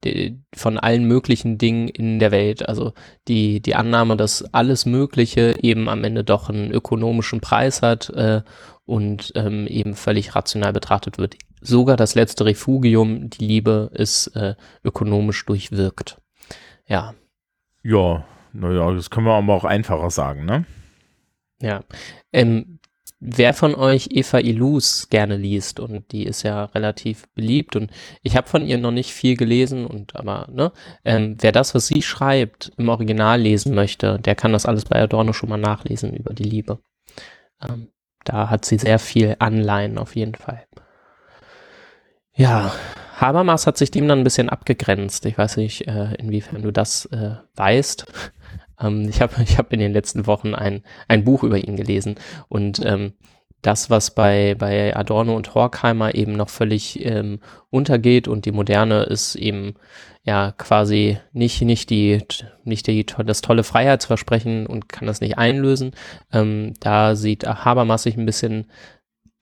[0.04, 2.68] die, von allen möglichen Dingen in der Welt.
[2.68, 2.94] Also
[3.28, 8.42] die, die Annahme, dass alles Mögliche eben am Ende doch einen ökonomischen Preis hat äh,
[8.86, 11.38] und ähm, eben völlig rational betrachtet wird.
[11.62, 16.18] Sogar das letzte Refugium, die Liebe, ist äh, ökonomisch durchwirkt.
[16.86, 17.14] Ja.
[17.82, 20.66] Ja, naja, das können wir aber auch einfacher sagen, ne?
[21.64, 21.84] Ja.
[22.34, 22.80] Ähm,
[23.22, 27.90] wer von euch Eva Ilus gerne liest und die ist ja relativ beliebt und
[28.22, 30.74] ich habe von ihr noch nicht viel gelesen und aber ne
[31.06, 35.02] ähm, wer das was sie schreibt im Original lesen möchte der kann das alles bei
[35.02, 36.80] Adorno schon mal nachlesen über die Liebe.
[37.62, 37.88] Ähm,
[38.26, 40.66] da hat sie sehr viel Anleihen auf jeden Fall.
[42.36, 42.74] Ja
[43.16, 45.26] Habermas hat sich dem dann ein bisschen abgegrenzt.
[45.28, 48.06] Ich weiß nicht äh, inwiefern du das äh, weißt
[48.84, 52.16] ähm, ich habe ich hab in den letzten Wochen ein, ein Buch über ihn gelesen
[52.50, 53.14] und ähm,
[53.64, 59.04] das, was bei, bei Adorno und Horkheimer eben noch völlig ähm, untergeht und die Moderne
[59.04, 59.76] ist eben
[60.24, 62.20] ja quasi nicht, nicht, die,
[62.66, 65.92] nicht die, das tolle Freiheitsversprechen und kann das nicht einlösen.
[66.32, 68.68] Ähm, da sieht Habermas sich ein bisschen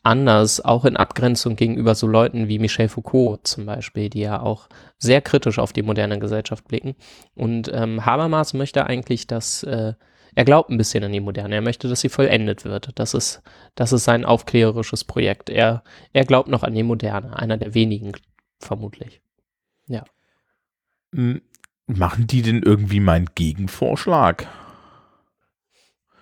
[0.03, 4.67] anders, auch in Abgrenzung gegenüber so Leuten wie Michel Foucault zum Beispiel, die ja auch
[4.97, 6.95] sehr kritisch auf die moderne Gesellschaft blicken.
[7.35, 9.93] Und ähm, Habermas möchte eigentlich, dass äh,
[10.33, 11.55] er glaubt ein bisschen an die Moderne.
[11.55, 12.91] Er möchte, dass sie vollendet wird.
[12.95, 13.41] Das ist,
[13.75, 15.49] das ist sein aufklärerisches Projekt.
[15.49, 15.83] Er,
[16.13, 17.37] er glaubt noch an die Moderne.
[17.37, 18.13] Einer der wenigen,
[18.59, 19.21] vermutlich.
[19.87, 20.05] Ja.
[21.87, 24.47] Machen die denn irgendwie meinen Gegenvorschlag?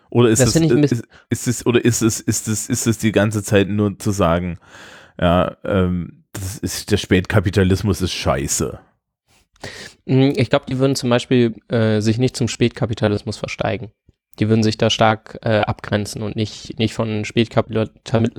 [0.09, 3.43] Oder ist es, ist, ist es, oder ist es, ist es, ist es die ganze
[3.43, 4.57] Zeit nur zu sagen,
[5.19, 8.79] ja, ähm, das ist, der Spätkapitalismus ist scheiße.
[10.07, 13.91] Hm, ich glaube, die würden zum Beispiel äh, sich nicht zum Spätkapitalismus versteigen
[14.39, 17.89] die würden sich da stark äh, abgrenzen und nicht, nicht von Spätkapital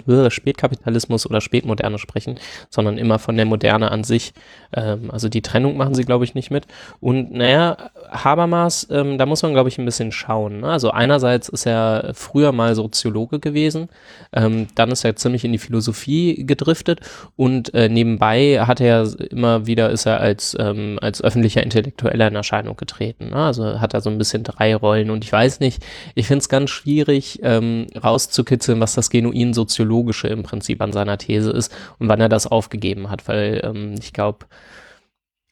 [0.09, 2.39] äh, Spätkapitalismus oder Spätmoderne sprechen,
[2.71, 4.33] sondern immer von der Moderne an sich.
[4.75, 6.67] Ähm, also die Trennung machen sie, glaube ich, nicht mit.
[7.01, 7.77] Und naja,
[8.11, 10.61] Habermas, ähm, da muss man, glaube ich, ein bisschen schauen.
[10.61, 10.69] Ne?
[10.69, 13.89] Also einerseits ist er früher mal Soziologe gewesen,
[14.33, 17.01] ähm, dann ist er ziemlich in die Philosophie gedriftet
[17.37, 22.37] und äh, nebenbei hat er immer wieder, ist er als, ähm, als öffentlicher Intellektueller in
[22.37, 23.31] Erscheinung getreten.
[23.31, 23.37] Ne?
[23.37, 26.48] Also hat er so ein bisschen drei Rollen und ich weiß nicht, ich finde es
[26.48, 32.09] ganz schwierig ähm, rauszukitzeln, was das genuin soziologische im Prinzip an seiner These ist und
[32.09, 34.46] wann er das aufgegeben hat, weil ähm, ich glaube,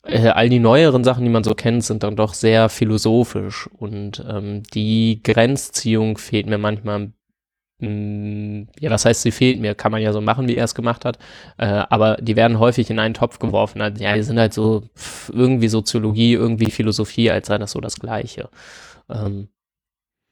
[0.09, 4.25] äh, all die neueren Sachen, die man so kennt, sind dann doch sehr philosophisch und
[4.29, 7.13] ähm, die Grenzziehung fehlt mir manchmal
[7.81, 9.75] mm, ja, was heißt, sie fehlt mir?
[9.75, 11.19] Kann man ja so machen, wie er es gemacht hat.
[11.59, 13.81] Äh, aber die werden häufig in einen Topf geworfen.
[13.83, 14.85] Also, ja, die sind halt so
[15.33, 18.49] irgendwie Soziologie, irgendwie Philosophie, als sei das so das Gleiche.
[19.11, 19.49] Ähm,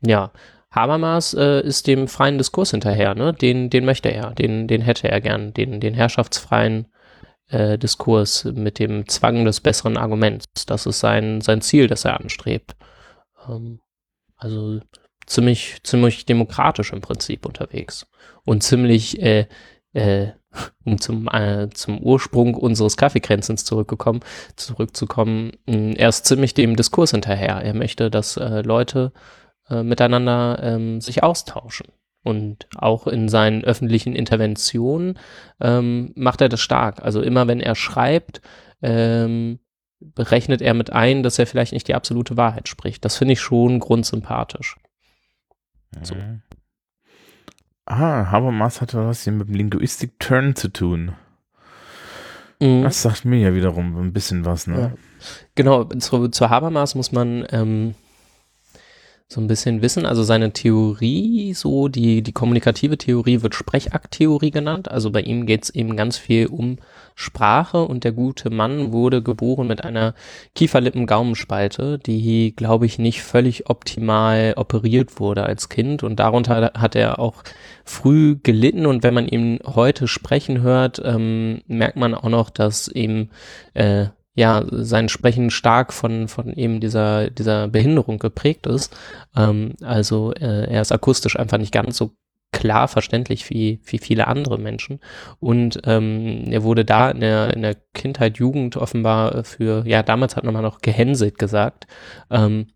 [0.00, 0.32] ja,
[0.70, 3.32] Habermas äh, ist dem freien Diskurs hinterher, ne?
[3.32, 6.86] Den, den möchte er, den, den hätte er gern, den, den herrschaftsfreien
[7.48, 10.46] äh, Diskurs mit dem Zwang des besseren Arguments.
[10.66, 12.76] Das ist sein, sein Ziel, das er anstrebt.
[13.48, 13.80] Ähm,
[14.36, 14.80] also
[15.26, 18.06] ziemlich, ziemlich demokratisch im Prinzip unterwegs.
[18.44, 19.46] Und ziemlich, äh,
[19.92, 20.32] äh,
[20.84, 24.20] um zum, äh, zum Ursprung unseres Kaffeekränzens zurückgekommen,
[24.56, 27.62] zurückzukommen, er ist ziemlich dem Diskurs hinterher.
[27.62, 29.12] Er möchte, dass äh, Leute
[29.68, 31.88] äh, miteinander ähm, sich austauschen.
[32.22, 35.16] Und auch in seinen öffentlichen Interventionen
[35.60, 37.04] ähm, macht er das stark.
[37.04, 38.40] Also immer wenn er schreibt,
[38.82, 39.60] ähm,
[40.00, 43.04] berechnet er mit ein, dass er vielleicht nicht die absolute Wahrheit spricht.
[43.04, 44.76] Das finde ich schon grundsympathisch.
[46.02, 46.16] So.
[46.16, 46.42] Mhm.
[47.84, 51.12] Ah, Habermas hat was hier mit dem Linguistic-Turn zu tun.
[52.60, 52.82] Mhm.
[52.82, 54.80] Das sagt mir ja wiederum ein bisschen was, ne?
[54.80, 54.92] Ja.
[55.54, 57.94] Genau, zu, zu Habermas muss man ähm,
[59.28, 60.06] so ein bisschen wissen.
[60.06, 64.88] Also seine Theorie, so die, die kommunikative Theorie wird Sprechakttheorie genannt.
[64.90, 66.78] Also bei ihm geht es eben ganz viel um
[67.16, 70.14] Sprache und der gute Mann wurde geboren mit einer
[70.54, 77.18] Kieferlippen-Gaumenspalte, die, glaube ich, nicht völlig optimal operiert wurde als Kind und darunter hat er
[77.18, 77.42] auch
[77.84, 82.86] früh gelitten und wenn man ihn heute sprechen hört, ähm, merkt man auch noch, dass
[82.88, 83.30] eben
[83.74, 84.06] äh,
[84.36, 88.94] ja, sein Sprechen stark von, von eben dieser, dieser Behinderung geprägt ist.
[89.34, 92.12] Ähm, also äh, er ist akustisch einfach nicht ganz so
[92.52, 95.00] klar verständlich wie, wie viele andere Menschen.
[95.40, 100.36] Und ähm, er wurde da in der, in der Kindheit, Jugend offenbar für, ja, damals
[100.36, 101.86] hat man mal noch gehänselt gesagt,
[102.30, 102.68] ähm,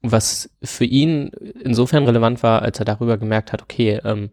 [0.00, 1.28] was für ihn
[1.62, 4.30] insofern relevant war, als er darüber gemerkt hat, okay, ähm,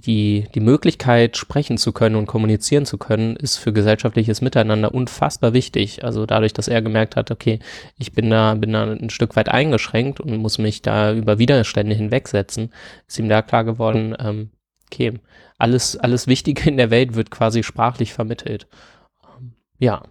[0.00, 5.52] die, die Möglichkeit, sprechen zu können und kommunizieren zu können, ist für gesellschaftliches Miteinander unfassbar
[5.52, 6.04] wichtig.
[6.04, 7.58] Also dadurch, dass er gemerkt hat, okay,
[7.98, 11.94] ich bin da, bin da ein Stück weit eingeschränkt und muss mich da über Widerstände
[11.94, 12.72] hinwegsetzen,
[13.06, 14.50] ist ihm da klar geworden, ähm,
[14.90, 15.20] okay,
[15.58, 18.66] alles, alles Wichtige in der Welt wird quasi sprachlich vermittelt.
[19.38, 20.02] Ähm, ja.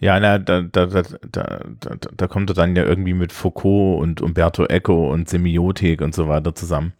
[0.00, 4.00] Ja, na, da, da, da, da, da, da kommt er dann ja irgendwie mit Foucault
[4.00, 6.92] und Umberto Eco und Semiotik und so weiter zusammen.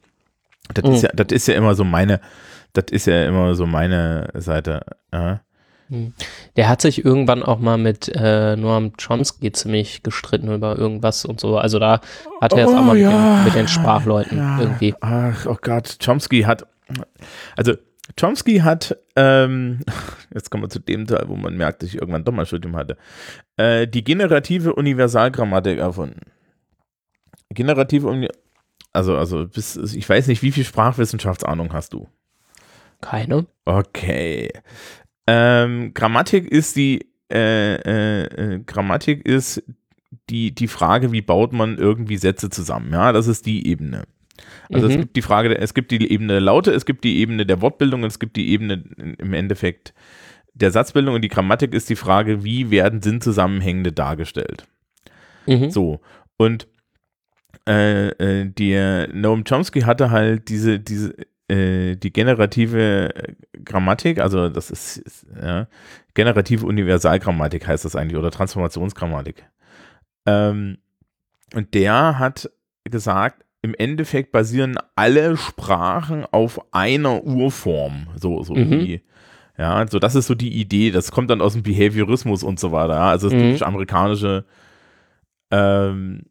[0.74, 0.92] Das, Mhm.
[0.92, 2.20] ist ja, das ist ja immer so meine,
[2.72, 4.82] das ist ja immer so meine Seite.
[5.12, 5.40] Ja.
[6.56, 11.40] Der hat sich irgendwann auch mal mit äh, Noam Chomsky ziemlich gestritten über irgendwas und
[11.40, 11.56] so.
[11.56, 12.00] Also da
[12.42, 13.36] hat er jetzt auch Oh, mal mit, ja.
[13.36, 14.60] den, mit den Sprachleuten Ja.
[14.60, 14.94] irgendwie.
[15.00, 16.66] Ach, oh Gott, Chomsky hat,
[17.56, 17.72] also
[18.20, 19.80] Chomsky hat, ähm,
[20.34, 22.76] jetzt kommen wir zu dem Teil, wo man merkt, dass ich irgendwann doch mal Studium
[22.76, 22.98] hatte,
[23.56, 26.20] äh, die generative Universalgrammatik erfunden.
[27.50, 28.08] Generative
[28.98, 32.08] also, also, bis, ich weiß nicht, wie viel Sprachwissenschaftsahnung hast du?
[33.00, 33.46] Keine.
[33.64, 34.50] Okay.
[35.26, 39.62] Ähm, Grammatik ist die, äh, äh, äh, Grammatik ist
[40.30, 42.92] die, die Frage, wie baut man irgendwie Sätze zusammen.
[42.92, 44.02] Ja, das ist die Ebene.
[44.72, 45.00] Also es Mhm.
[45.00, 48.02] gibt die Frage, es gibt die Ebene der Laute, es gibt die Ebene der Wortbildung
[48.02, 48.84] und es gibt die Ebene
[49.18, 49.94] im Endeffekt
[50.54, 54.64] der Satzbildung und die Grammatik ist die Frage, wie werden Sinnzusammenhänge dargestellt.
[55.46, 55.70] Mhm.
[55.70, 56.00] So,
[56.36, 56.66] und
[57.68, 61.14] äh, äh, der Noam Chomsky hatte halt diese, diese,
[61.48, 65.68] äh, die generative äh, Grammatik, also das ist, ist ja,
[66.14, 69.44] generative Universalgrammatik heißt das eigentlich, oder Transformationsgrammatik.
[70.26, 70.78] Ähm,
[71.54, 72.50] und der hat
[72.84, 78.70] gesagt, im Endeffekt basieren alle Sprachen auf einer Urform, so, so Mhm.
[78.70, 79.02] wie,
[79.58, 82.72] ja, so das ist so die Idee, das kommt dann aus dem Behaviorismus und so
[82.72, 83.42] weiter, ja, also das Mhm.
[83.46, 84.44] typisch amerikanische
[85.50, 86.26] ähm,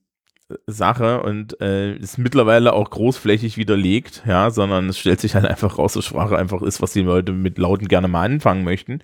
[0.65, 5.77] Sache und äh, ist mittlerweile auch großflächig widerlegt, ja, sondern es stellt sich halt einfach
[5.77, 8.99] raus, dass Sprache einfach ist, was die Leute mit Lauten gerne mal anfangen möchten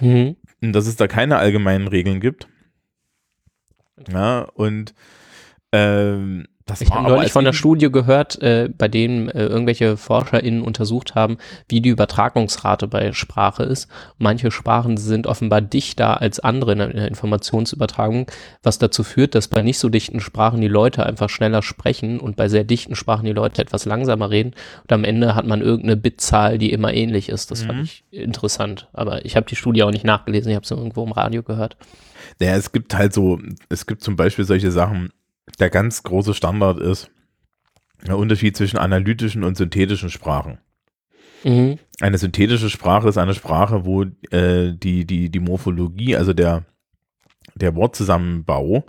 [0.00, 0.36] Mhm.
[0.60, 2.48] und dass es da keine allgemeinen Regeln gibt.
[4.12, 4.94] Ja, und
[5.72, 10.62] ähm, das Ich habe neulich von der Studie gehört, äh, bei denen äh, irgendwelche ForscherInnen
[10.62, 13.88] untersucht haben, wie die Übertragungsrate bei Sprache ist.
[14.18, 18.26] Manche Sprachen sind offenbar dichter als andere in der in der Informationsübertragung,
[18.62, 22.36] was dazu führt, dass bei nicht so dichten Sprachen die Leute einfach schneller sprechen und
[22.36, 24.52] bei sehr dichten Sprachen die Leute etwas langsamer reden.
[24.82, 27.50] Und am Ende hat man irgendeine Bitzahl, die immer ähnlich ist.
[27.50, 27.66] Das Mhm.
[27.66, 28.88] fand ich interessant.
[28.92, 31.76] Aber ich habe die Studie auch nicht nachgelesen, ich habe es irgendwo im Radio gehört.
[32.40, 35.10] Ja, es gibt halt so, es gibt zum Beispiel solche Sachen,
[35.58, 37.10] der ganz große Standard ist,
[38.06, 40.58] der Unterschied zwischen analytischen und synthetischen Sprachen.
[41.44, 41.78] Mhm.
[42.00, 46.64] Eine synthetische Sprache ist eine Sprache, wo äh, die, die, die Morphologie, also der,
[47.54, 48.84] der Wortzusammenbau,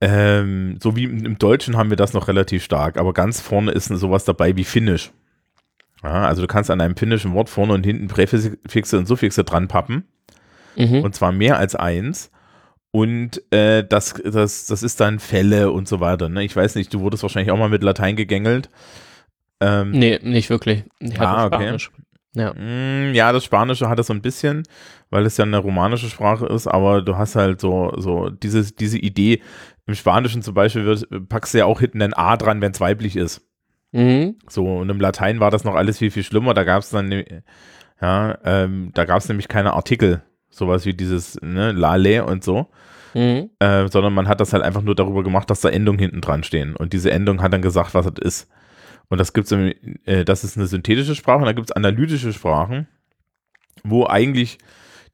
[0.00, 3.86] ähm, so wie im, Deutschen haben wir das noch relativ stark, aber ganz vorne ist
[3.86, 5.12] sowas dabei wie Finnisch.
[6.04, 9.66] Ja, also du kannst an einem finnischen Wort vorne und hinten Präfixe und Suffixe dran
[9.66, 10.04] pappen
[10.78, 11.02] Mhm.
[11.02, 12.30] und zwar mehr als eins.
[12.98, 16.28] Und äh, das, das, das ist dann Fälle und so weiter.
[16.28, 16.44] Ne?
[16.44, 18.70] Ich weiß nicht, du wurdest wahrscheinlich auch mal mit Latein gegängelt.
[19.60, 20.84] Ähm, nee, nicht wirklich.
[21.00, 21.56] Ich hatte Ah, okay.
[21.78, 21.90] Spanisch.
[22.34, 22.52] Ja.
[22.54, 24.62] Mm, Ja, das Spanische hat es so ein bisschen,
[25.10, 28.98] weil es ja eine romanische Sprache ist, aber du hast halt so, so diese, diese
[28.98, 29.42] Idee,
[29.86, 32.80] im Spanischen zum Beispiel wird, packst du ja auch hinten ein A dran, wenn es
[32.80, 33.42] weiblich ist.
[33.92, 34.36] Mhm.
[34.48, 36.52] So, und im Latein war das noch alles viel, viel schlimmer.
[36.54, 37.42] Da gab es dann, ne-
[38.00, 42.66] ja, ähm, da gab es nämlich keine Artikel, sowas wie dieses, ne, Lale und so,
[43.14, 43.50] Mhm.
[43.58, 46.42] äh, sondern man hat das halt einfach nur darüber gemacht, dass da Endungen hinten dran
[46.44, 46.76] stehen.
[46.76, 48.50] Und diese Endung hat dann gesagt, was das ist.
[49.08, 49.72] Und das gibt's, im,
[50.04, 52.86] äh, das ist eine synthetische Sprache und dann gibt es analytische Sprachen,
[53.82, 54.58] wo eigentlich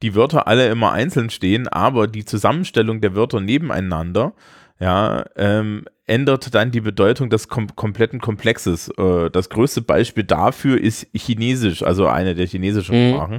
[0.03, 4.33] die Wörter alle immer einzeln stehen, aber die Zusammenstellung der Wörter nebeneinander,
[4.81, 8.89] ja, ähm, ändert dann die Bedeutung des kom kompletten Komplexes.
[8.99, 13.15] Äh, das größte Beispiel dafür ist Chinesisch, also eine der chinesischen Mhm.
[13.15, 13.39] Sprachen,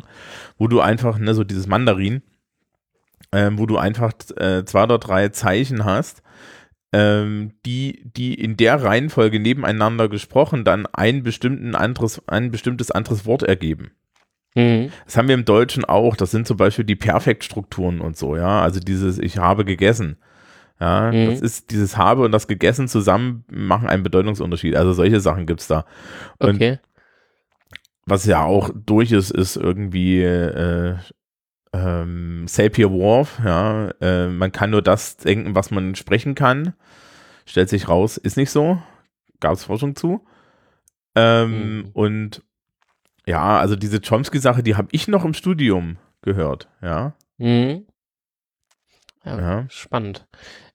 [0.57, 2.23] wo du einfach, ne, so dieses Mandarin,
[3.31, 6.23] ähm, wo du einfach äh, zwei oder drei Zeichen hast,
[6.93, 13.25] ähm, die, die in der Reihenfolge nebeneinander gesprochen dann ein, bestimmten anderes, ein bestimmtes anderes
[13.25, 13.91] Wort ergeben.
[14.55, 14.91] Mhm.
[15.03, 16.15] Das haben wir im Deutschen auch.
[16.15, 18.61] Das sind zum Beispiel die Perfektstrukturen und so, ja.
[18.61, 20.17] Also dieses Ich habe gegessen.
[20.79, 21.29] Ja, Mhm.
[21.29, 24.75] das ist dieses Habe und das Gegessen zusammen machen einen Bedeutungsunterschied.
[24.75, 25.85] Also solche Sachen gibt es da.
[26.39, 26.79] Und Okay.
[28.05, 30.95] was ja auch durch ist, ist irgendwie äh,
[31.73, 33.89] ähm, Sapir Whorf, ja.
[34.01, 36.73] Äh, man kann nur das denken, was man sprechen kann.
[37.45, 38.81] Stellt sich raus, ist nicht so.
[39.39, 40.25] Gab es Forschung zu.
[41.15, 41.89] Ähm, Mhm.
[41.93, 42.43] Und
[43.25, 47.13] ja, also diese Chomsky-Sache, die habe ich noch im Studium gehört, ja.
[47.38, 47.85] Mhm.
[49.25, 49.65] Ja, Ja.
[49.69, 50.25] spannend.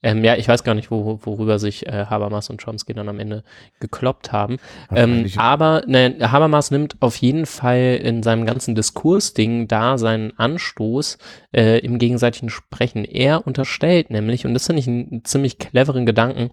[0.03, 3.19] Ähm, ja, ich weiß gar nicht, wo, worüber sich äh, Habermas und Chomsky dann am
[3.19, 3.45] Ende
[3.81, 4.57] gekloppt haben.
[4.95, 11.19] Ähm, aber ne, Habermas nimmt auf jeden Fall in seinem ganzen Diskursding da seinen Anstoß
[11.55, 13.05] äh, im gegenseitigen Sprechen.
[13.05, 16.51] Er unterstellt nämlich, und das finde ich einen ziemlich cleveren Gedanken,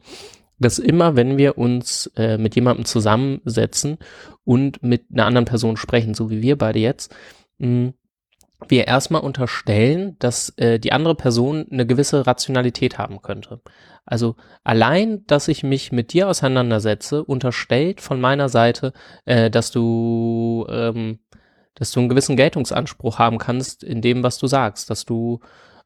[0.59, 3.97] dass immer, wenn wir uns äh, mit jemandem zusammensetzen
[4.43, 7.15] und mit einer anderen Person sprechen, so wie wir beide jetzt,
[7.59, 7.93] mh,
[8.67, 13.61] wir erstmal unterstellen, dass äh, die andere Person eine gewisse Rationalität haben könnte.
[14.05, 18.93] Also allein, dass ich mich mit dir auseinandersetze, unterstellt von meiner Seite,
[19.25, 21.19] äh, dass du, ähm,
[21.75, 25.41] dass du einen gewissen Geltungsanspruch haben kannst in dem, was du sagst, dass du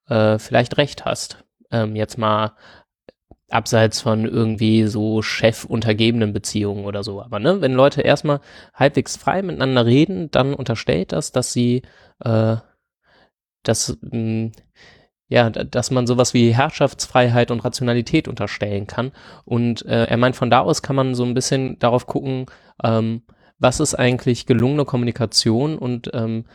[0.07, 1.43] äh, vielleicht recht hast.
[1.71, 2.53] Ähm, jetzt mal
[3.54, 7.22] abseits von irgendwie so chef-untergebenen Beziehungen oder so.
[7.22, 8.42] Aber ne, wenn Leute erstmal
[8.74, 11.84] halbwegs frei miteinander reden, dann unterstellt das, dass sie,
[12.24, 12.58] äh,
[13.64, 14.52] dass, mh, hm,
[15.30, 19.14] ja, dass man sowas wie Herrschaftsfreiheit und Rationalität unterstellen kann.
[19.46, 22.48] Und äh, er meint, von da aus kann man so ein bisschen darauf gucken,
[22.84, 23.24] ähm,
[23.58, 26.46] was ist eigentlich gelungene Kommunikation und ähm,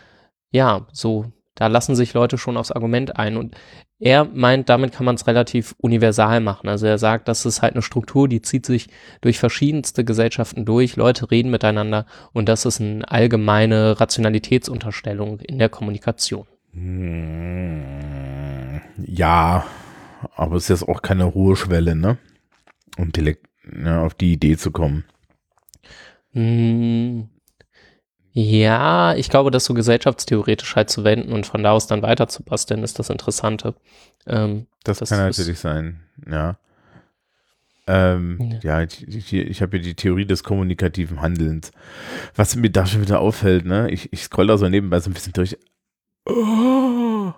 [0.50, 3.36] ja, so da lassen sich Leute schon aufs Argument ein.
[3.36, 3.56] Und
[3.98, 6.68] er meint, damit kann man es relativ universal machen.
[6.68, 8.88] Also er sagt, das ist halt eine Struktur, die zieht sich
[9.22, 10.96] durch verschiedenste Gesellschaften durch.
[10.96, 16.46] Leute reden miteinander und das ist eine allgemeine Rationalitätsunterstellung in der Kommunikation.
[16.72, 17.90] Hm,
[19.04, 19.64] ja,
[20.36, 22.18] aber es ist jetzt auch keine hohe Schwelle, ne?
[22.98, 23.46] Um direkt
[23.82, 25.04] ja, auf die Idee zu kommen.
[28.38, 32.28] Ja, ich glaube, das so gesellschaftstheoretisch halt zu wenden und von da aus dann weiter
[32.28, 33.74] zu basteln, ist das Interessante.
[34.26, 36.58] Ähm, das, das, kann natürlich sein, ja.
[37.86, 38.80] Ähm, ja.
[38.80, 41.70] ja, ich, ich, ich habe hier die Theorie des kommunikativen Handelns.
[42.34, 43.90] Was mir da schon wieder auffällt, ne?
[43.90, 45.56] Ich, ich scroll da so nebenbei so ein bisschen durch.
[46.26, 47.32] Oh,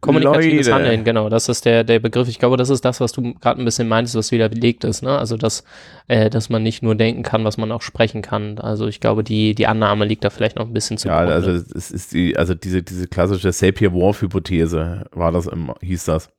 [0.00, 0.74] Kommunikatives Leute.
[0.74, 2.28] Handeln, genau, das ist der, der Begriff.
[2.28, 5.02] Ich glaube, das ist das, was du gerade ein bisschen meinst, was wieder belegt ist,
[5.02, 5.18] ne?
[5.18, 5.64] Also, dass,
[6.08, 8.58] äh, dass man nicht nur denken kann, was man auch sprechen kann.
[8.58, 11.08] Also, ich glaube, die, die Annahme liegt da vielleicht noch ein bisschen zu.
[11.08, 16.30] Ja, also, es ist die, also diese, diese klassische Sapir-Whorf-Hypothese war das immer, hieß das.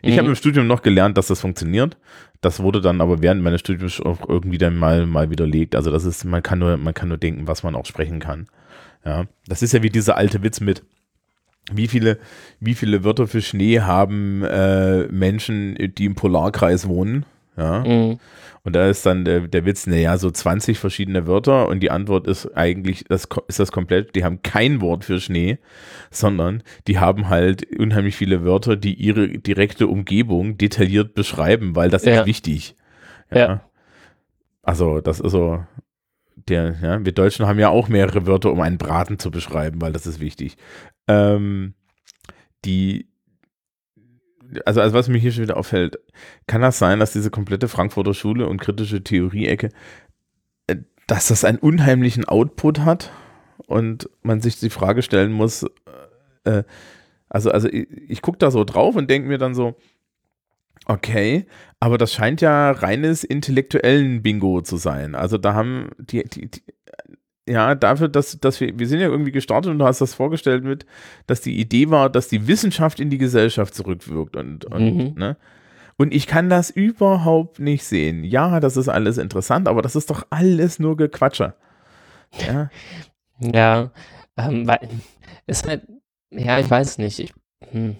[0.00, 0.18] Ich mhm.
[0.18, 1.96] habe im Studium noch gelernt, dass das funktioniert.
[2.40, 5.76] Das wurde dann aber während meines Studiums auch irgendwie dann mal, mal widerlegt.
[5.76, 8.46] Also, das ist, man kann nur, man kann nur denken, was man auch sprechen kann.
[9.04, 10.82] Ja, das ist ja wie dieser alte Witz mit,
[11.72, 12.18] wie viele,
[12.60, 17.24] wie viele Wörter für Schnee haben äh, Menschen, die im Polarkreis wohnen?
[17.56, 17.80] Ja.
[17.80, 18.18] Mhm.
[18.66, 22.26] Und da ist dann der, der Witz, naja, so 20 verschiedene Wörter und die Antwort
[22.26, 25.58] ist eigentlich, das ist das komplett, die haben kein Wort für Schnee,
[26.10, 32.04] sondern die haben halt unheimlich viele Wörter, die ihre direkte Umgebung detailliert beschreiben, weil das
[32.04, 32.20] ja.
[32.20, 32.74] ist wichtig.
[33.30, 33.38] Ja.
[33.38, 33.60] ja.
[34.64, 35.64] Also, das ist so,
[36.48, 39.92] der, ja, wir Deutschen haben ja auch mehrere Wörter, um einen Braten zu beschreiben, weil
[39.92, 40.56] das ist wichtig.
[41.08, 41.74] Ähm,
[42.64, 43.08] die,
[44.64, 45.98] also, also was mir hier schon wieder auffällt,
[46.46, 49.70] kann das sein, dass diese komplette Frankfurter Schule und kritische Theorie-Ecke,
[50.66, 53.12] äh, dass das einen unheimlichen Output hat
[53.66, 55.64] und man sich die Frage stellen muss,
[56.44, 56.64] äh,
[57.28, 59.76] also, also ich, ich gucke da so drauf und denke mir dann so,
[60.86, 61.46] okay,
[61.80, 65.14] aber das scheint ja reines intellektuellen Bingo zu sein.
[65.14, 66.62] Also da haben die, die, die
[67.48, 70.64] ja, dafür, dass, dass wir, wir sind ja irgendwie gestartet und du hast das vorgestellt
[70.64, 70.84] mit,
[71.26, 75.14] dass die Idee war, dass die Wissenschaft in die Gesellschaft zurückwirkt und, und, mhm.
[75.16, 75.36] ne?
[75.98, 78.22] Und ich kann das überhaupt nicht sehen.
[78.22, 81.54] Ja, das ist alles interessant, aber das ist doch alles nur Gequatsche.
[82.46, 82.70] Ja,
[83.40, 83.90] ja
[84.36, 84.88] ähm, weil,
[85.46, 85.86] ist halt,
[86.30, 87.18] ja, ich weiß nicht.
[87.18, 87.32] Ich,
[87.70, 87.96] hm.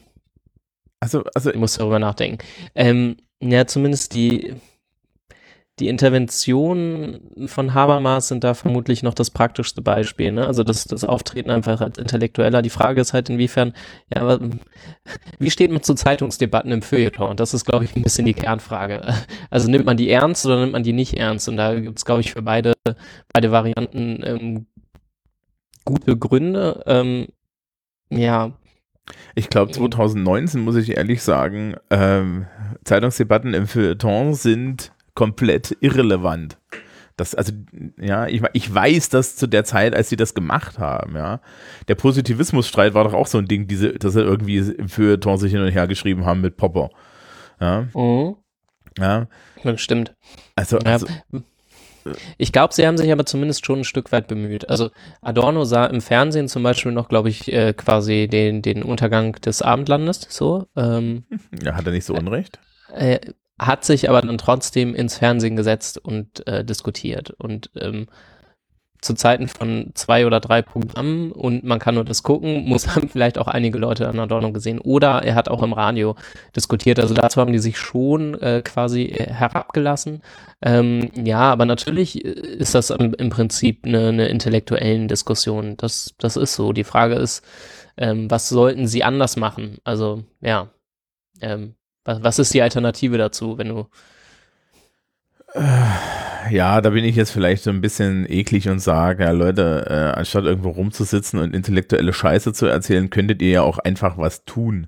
[1.01, 1.51] Also, also.
[1.51, 2.39] Ich muss darüber nachdenken.
[2.75, 4.55] Ähm, ja, zumindest die,
[5.79, 10.33] die Interventionen von Habermas sind da vermutlich noch das praktischste Beispiel.
[10.33, 10.47] Ne?
[10.47, 12.63] Also das, das Auftreten einfach als Intellektueller.
[12.63, 13.75] Die Frage ist halt inwiefern,
[14.15, 14.39] ja,
[15.39, 17.29] wie steht man zu Zeitungsdebatten im Feuilleton?
[17.29, 19.03] Und das ist, glaube ich, ein bisschen die Kernfrage.
[19.51, 21.49] Also nimmt man die ernst oder nimmt man die nicht ernst?
[21.49, 22.73] Und da gibt es, glaube ich, für beide,
[23.33, 24.67] beide Varianten ähm,
[25.85, 26.83] gute Gründe.
[26.87, 27.27] Ähm,
[28.11, 28.53] ja.
[29.35, 32.47] Ich glaube, 2019 muss ich ehrlich sagen, ähm,
[32.85, 36.59] Zeitungsdebatten im Feuilleton sind komplett irrelevant.
[37.17, 37.53] Das, also,
[37.99, 41.41] ja, ich, ich weiß, dass zu der Zeit, als sie das gemacht haben, ja,
[41.89, 45.51] der Positivismusstreit war doch auch so ein Ding, diese, dass sie irgendwie im Feuilleton sich
[45.53, 46.91] hin und her geschrieben haben mit Popper.
[47.59, 47.89] Ja.
[47.95, 48.37] Mhm.
[48.99, 49.29] Ja.
[49.65, 50.15] Das stimmt.
[50.55, 51.41] Also, also ja.
[52.39, 54.69] Ich glaube, sie haben sich aber zumindest schon ein Stück weit bemüht.
[54.69, 54.91] Also
[55.23, 59.63] Adorno sah im Fernsehen zum Beispiel noch, glaube ich, äh, quasi den, den Untergang des
[59.63, 60.67] Abendlandes so.
[60.77, 61.25] Ähm,
[61.63, 62.61] ja, hat er nicht so Unrecht?
[62.95, 63.19] Äh,
[63.59, 67.31] hat sich aber dann trotzdem ins Fernsehen gesetzt und äh, diskutiert.
[67.31, 68.07] Und ähm,
[69.07, 73.09] zu Zeiten von zwei oder drei Programmen und man kann nur das gucken, muss haben
[73.09, 74.81] vielleicht auch einige Leute an Adorno gesehen.
[74.81, 76.17] Oder er hat auch im Radio
[76.55, 76.99] diskutiert.
[76.99, 80.23] Also dazu haben die sich schon äh, quasi herabgelassen.
[80.61, 85.77] Ähm, ja, aber natürlich äh, ist das im, im Prinzip eine, eine intellektuellen Diskussion.
[85.77, 86.73] Das, das ist so.
[86.73, 87.45] Die Frage ist,
[87.97, 89.79] ähm, was sollten sie anders machen?
[89.85, 90.69] Also, ja.
[91.41, 91.76] Ähm,
[92.07, 93.87] was, was ist die Alternative dazu, wenn du.
[96.51, 100.19] ja, da bin ich jetzt vielleicht so ein bisschen eklig und sage, ja Leute, äh,
[100.19, 104.87] anstatt irgendwo rumzusitzen und intellektuelle Scheiße zu erzählen, könntet ihr ja auch einfach was tun.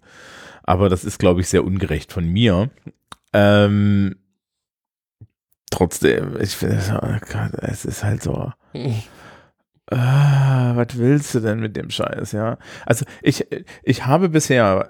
[0.63, 2.71] Aber das ist, glaube ich, sehr ungerecht von mir.
[3.33, 4.17] Ähm,
[5.71, 8.53] trotzdem, ich finde, oh es ist halt so.
[9.91, 12.59] Ah, was willst du denn mit dem Scheiß, ja?
[12.85, 13.47] Also ich,
[13.83, 14.87] ich habe bisher,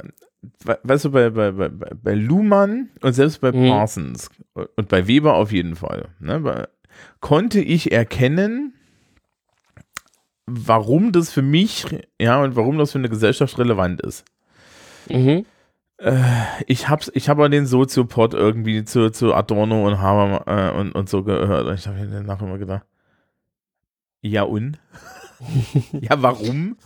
[0.64, 3.68] weißt du, bei, bei, bei, bei Luhmann und selbst bei Mhm.
[3.68, 6.68] Parsons und bei Weber auf jeden Fall, ne,
[7.20, 8.74] konnte ich erkennen,
[10.46, 11.86] warum das für mich,
[12.20, 14.24] ja, und warum das für eine Gesellschaft relevant ist.
[15.08, 15.44] Mhm.
[16.66, 21.08] Ich hab's, ich habe den Soziopod irgendwie zu, zu Adorno und Haber äh, und, und
[21.08, 21.66] so gehört.
[21.66, 22.86] Und ich habe mir danach immer gedacht,
[24.20, 24.78] ja und?
[25.92, 26.76] ja, warum?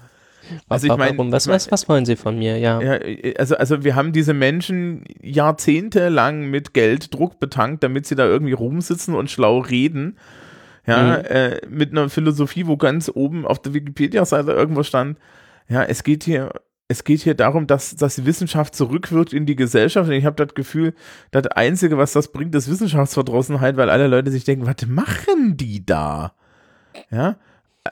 [0.69, 1.17] Also ich meine?
[1.33, 2.59] Was, was, was wollen Sie von mir?
[2.59, 2.81] Ja.
[2.81, 2.99] ja,
[3.39, 9.15] also, also wir haben diese Menschen jahrzehntelang mit Gelddruck betankt, damit sie da irgendwie rumsitzen
[9.15, 10.17] und schlau reden.
[10.87, 11.25] Ja, Mhm.
[11.27, 15.17] äh, mit einer Philosophie, wo ganz oben auf der Wikipedia-Seite irgendwo stand,
[15.69, 16.51] ja, es geht hier,
[16.89, 20.09] es geht hier darum, dass, dass die Wissenschaft zurückwirkt in die Gesellschaft.
[20.09, 20.95] Und ich habe das Gefühl,
[21.31, 25.87] das Einzige, was das bringt, ist Wissenschaftsverdrossenheit, weil alle Leute sich denken, was machen die
[25.87, 26.33] da?
[27.11, 27.37] Ja,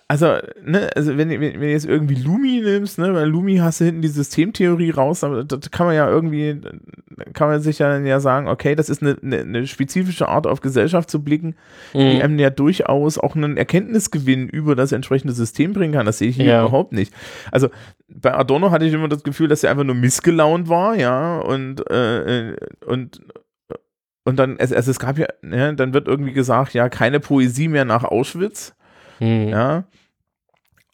[0.06, 3.80] also, ne, also wenn, wenn, wenn du jetzt irgendwie Lumi nimmst, ne, bei Lumi hast
[3.80, 6.60] du hinten die Systemtheorie raus, aber das kann man ja irgendwie,
[7.32, 10.46] kann man sich ja dann ja sagen, okay, das ist eine, eine, eine spezifische Art
[10.46, 11.56] auf Gesellschaft zu blicken,
[11.94, 12.20] die Mhm.
[12.22, 16.06] einem ja durchaus auch einen Erkenntnisgewinn über das entsprechende System bringen kann.
[16.06, 16.60] Das sehe ich hier Ja.
[16.62, 17.12] überhaupt nicht.
[17.50, 17.68] Also
[18.08, 21.88] bei Adorno hatte ich immer das Gefühl, dass er einfach nur missgelaunt war, ja, und,
[21.90, 22.54] äh,
[22.86, 23.20] und
[24.24, 27.84] und dann, also es gab ja, ne, dann wird irgendwie gesagt, ja, keine Poesie mehr
[27.86, 28.74] nach Auschwitz.
[29.20, 29.48] Mhm.
[29.48, 29.84] Ja.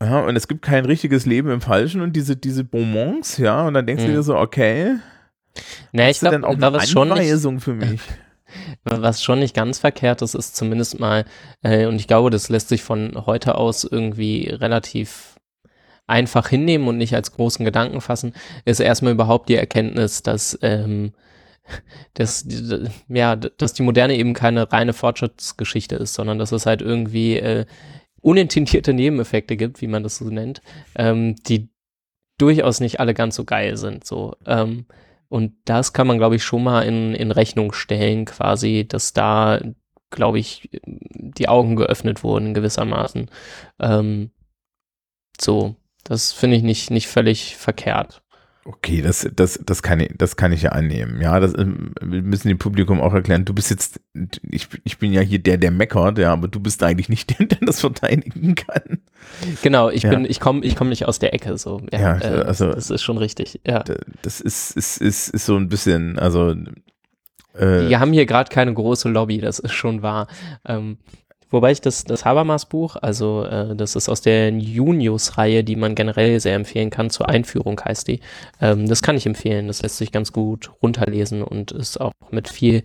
[0.03, 3.72] Ja, und es gibt kein richtiges Leben im Falschen und diese, diese Bonbons, ja, und
[3.74, 4.14] dann denkst du Mhm.
[4.14, 4.97] dir so, okay,
[5.93, 8.01] Na, ich du glaube, eine was schon nicht, für mich?
[8.85, 11.24] was schon nicht ganz verkehrt ist, ist zumindest mal,
[11.62, 15.37] äh, und ich glaube, das lässt sich von heute aus irgendwie relativ
[16.07, 18.35] einfach hinnehmen und nicht als großen Gedanken fassen,
[18.66, 21.12] ist erstmal überhaupt die Erkenntnis, dass, ähm,
[22.14, 26.83] dass, die- ja, dass die Moderne eben keine reine Fortschrittsgeschichte ist, sondern dass es halt
[26.83, 27.64] irgendwie äh,
[28.27, 30.61] unintendierte Nebeneffekte gibt, wie man das so nennt,
[30.97, 31.68] ähm, die
[32.39, 34.05] durchaus nicht alle ganz so geil sind.
[34.05, 34.35] So.
[34.47, 34.87] Ähm,
[35.29, 39.61] und das kann man, glaube ich, schon mal in, in Rechnung stellen, quasi, dass da,
[40.11, 43.31] glaube ich, die Augen geöffnet wurden gewissermaßen.
[43.79, 44.33] Ähm,
[45.41, 48.24] so, das finde ich nicht, nicht völlig verkehrt.
[48.68, 51.20] Okay, das, das, das, kann ich, das kann ich ja annehmen.
[51.20, 53.44] Ja, das ähm, wir müssen dem Publikum auch erklären.
[53.44, 54.00] Du bist jetzt,
[54.42, 57.46] ich, ich bin ja hier der, der meckert, ja, aber du bist eigentlich nicht der,
[57.46, 58.98] der das verteidigen kann.
[59.62, 60.10] Genau, ich Ja.
[60.10, 61.80] bin, ich komme ich komm nicht aus der Ecke, so.
[61.92, 63.84] Ja, äh, also- das ist schon richtig, ja.
[64.22, 66.50] Das ist, ist, ist, ist so ein bisschen, also,
[67.54, 70.26] äh, Die haben hier gerade keine große Lobby, das ist schon wahr.
[70.66, 70.98] Ähm,
[71.51, 76.40] wobei ich das, das Habermas-Buch, also äh, das ist aus der Junius-Reihe, die man generell
[76.40, 78.20] sehr empfehlen kann, zur Einführung heißt die.
[78.61, 82.49] Ähm, das kann ich empfehlen, das lässt sich ganz gut runterlesen und ist auch mit
[82.49, 82.84] viel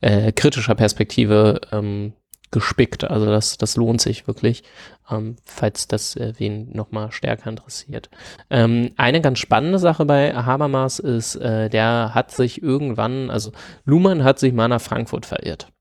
[0.00, 2.12] äh, kritischer Perspektive ähm,
[2.52, 3.02] gespickt.
[3.02, 4.62] Also das, das lohnt sich wirklich,
[5.10, 8.10] ähm, falls das äh, wen nochmal stärker interessiert.
[8.50, 13.50] Ähm, eine ganz spannende Sache bei Habermas ist, äh, der hat sich irgendwann, also
[13.84, 15.72] Luhmann hat sich mal nach Frankfurt verirrt.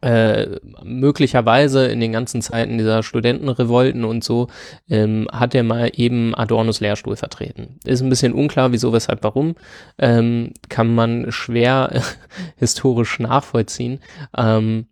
[0.00, 4.48] Äh, möglicherweise in den ganzen Zeiten dieser Studentenrevolten und so
[4.88, 7.78] ähm, hat er mal eben Adornos Lehrstuhl vertreten.
[7.84, 9.54] Ist ein bisschen unklar, wieso, weshalb, warum.
[9.98, 12.02] Ähm, kann man schwer
[12.56, 14.00] historisch nachvollziehen.
[14.36, 14.86] Ähm,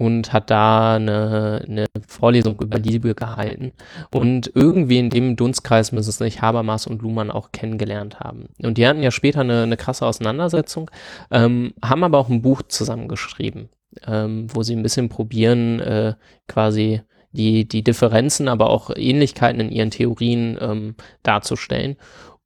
[0.00, 3.72] und hat da eine, eine Vorlesung über Liebe gehalten.
[4.10, 8.46] Und irgendwie in dem Dunstkreis müssen sich Habermas und Luhmann auch kennengelernt haben.
[8.62, 10.90] Und die hatten ja später eine, eine krasse Auseinandersetzung,
[11.30, 13.68] ähm, haben aber auch ein Buch zusammengeschrieben,
[14.06, 16.14] ähm, wo sie ein bisschen probieren, äh,
[16.48, 21.96] quasi die, die Differenzen, aber auch Ähnlichkeiten in ihren Theorien ähm, darzustellen.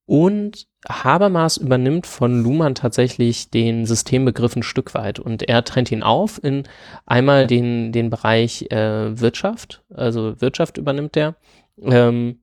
[0.06, 6.02] Und Habermas übernimmt von Luhmann tatsächlich den Systembegriff ein Stück weit und er trennt ihn
[6.02, 6.64] auf in
[7.06, 11.36] einmal den, den Bereich äh, Wirtschaft, also Wirtschaft übernimmt er.
[11.80, 12.40] Ähm,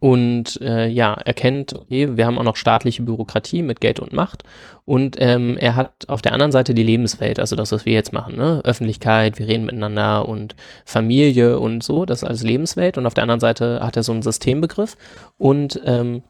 [0.00, 4.44] und äh, ja, erkennt, okay, wir haben auch noch staatliche Bürokratie mit Geld und Macht.
[4.84, 8.12] Und ähm, er hat auf der anderen Seite die Lebenswelt, also das, was wir jetzt
[8.12, 8.62] machen, ne?
[8.64, 12.96] Öffentlichkeit, wir reden miteinander und Familie und so, das alles Lebenswelt.
[12.96, 14.96] Und auf der anderen Seite hat er so einen Systembegriff.
[15.36, 16.22] Und ähm,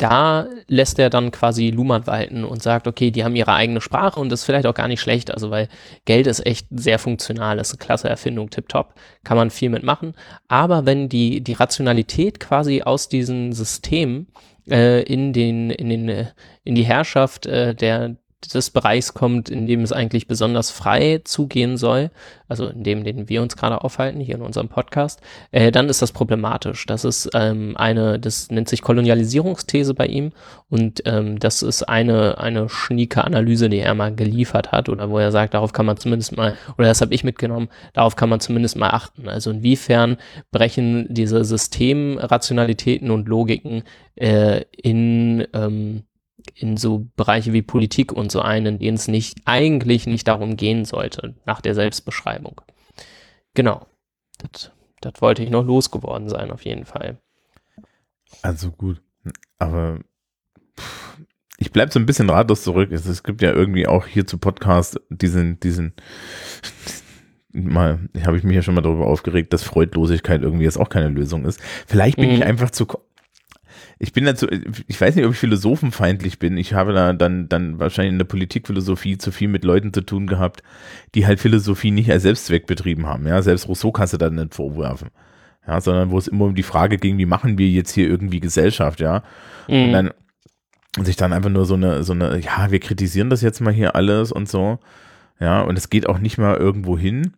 [0.00, 4.18] da lässt er dann quasi Luhmann walten und sagt, okay, die haben ihre eigene Sprache
[4.18, 5.68] und das ist vielleicht auch gar nicht schlecht, also weil
[6.06, 8.94] Geld ist echt sehr funktional, ist eine klasse Erfindung, tipptopp,
[9.24, 10.14] kann man viel mitmachen.
[10.48, 14.28] Aber wenn die, die Rationalität quasi aus diesen Systemen
[14.70, 16.26] äh, in den, in den, äh,
[16.64, 21.76] in die Herrschaft äh, der, des Bereichs kommt, in dem es eigentlich besonders frei zugehen
[21.76, 22.10] soll,
[22.48, 25.20] also in dem, den wir uns gerade aufhalten, hier in unserem Podcast,
[25.50, 26.86] äh, dann ist das problematisch.
[26.86, 30.32] Das ist ähm, eine, das nennt sich Kolonialisierungsthese bei ihm
[30.68, 35.18] und ähm, das ist eine, eine schnieke Analyse, die er mal geliefert hat oder wo
[35.18, 38.40] er sagt, darauf kann man zumindest mal, oder das habe ich mitgenommen, darauf kann man
[38.40, 39.28] zumindest mal achten.
[39.28, 40.16] Also inwiefern
[40.50, 43.82] brechen diese Systemrationalitäten und Logiken
[44.16, 46.04] äh, in ähm,
[46.54, 50.56] in so Bereiche wie Politik und so ein, in denen es nicht, eigentlich nicht darum
[50.56, 52.60] gehen sollte, nach der Selbstbeschreibung.
[53.54, 53.86] Genau.
[54.38, 54.70] Das,
[55.00, 57.18] das wollte ich noch losgeworden sein, auf jeden Fall.
[58.42, 59.02] Also gut.
[59.58, 60.00] Aber
[60.78, 61.18] pff,
[61.60, 62.90] ich bleibe so ein bisschen ratlos zurück.
[62.90, 65.92] Es, es, gibt ja irgendwie auch hier zu Podcast diesen, diesen,
[67.52, 71.08] mal, habe ich mich ja schon mal darüber aufgeregt, dass Freudlosigkeit irgendwie jetzt auch keine
[71.08, 71.60] Lösung ist.
[71.86, 72.36] Vielleicht bin mhm.
[72.36, 72.86] ich einfach zu,
[74.02, 74.46] ich bin dazu,
[74.86, 76.56] ich weiß nicht, ob ich philosophenfeindlich bin.
[76.56, 80.26] Ich habe da dann, dann wahrscheinlich in der Politikphilosophie zu viel mit Leuten zu tun
[80.26, 80.62] gehabt,
[81.14, 83.26] die halt Philosophie nicht als Selbstzweck betrieben haben.
[83.26, 85.10] Ja, selbst Rousseau kannst du dann nicht vorwerfen.
[85.66, 88.40] Ja, sondern wo es immer um die Frage ging, wie machen wir jetzt hier irgendwie
[88.40, 89.22] Gesellschaft, ja.
[89.68, 89.84] Mhm.
[89.84, 90.10] Und dann
[91.02, 93.96] sich dann einfach nur so eine, so eine, ja, wir kritisieren das jetzt mal hier
[93.96, 94.78] alles und so.
[95.40, 97.34] Ja, und es geht auch nicht mal irgendwo hin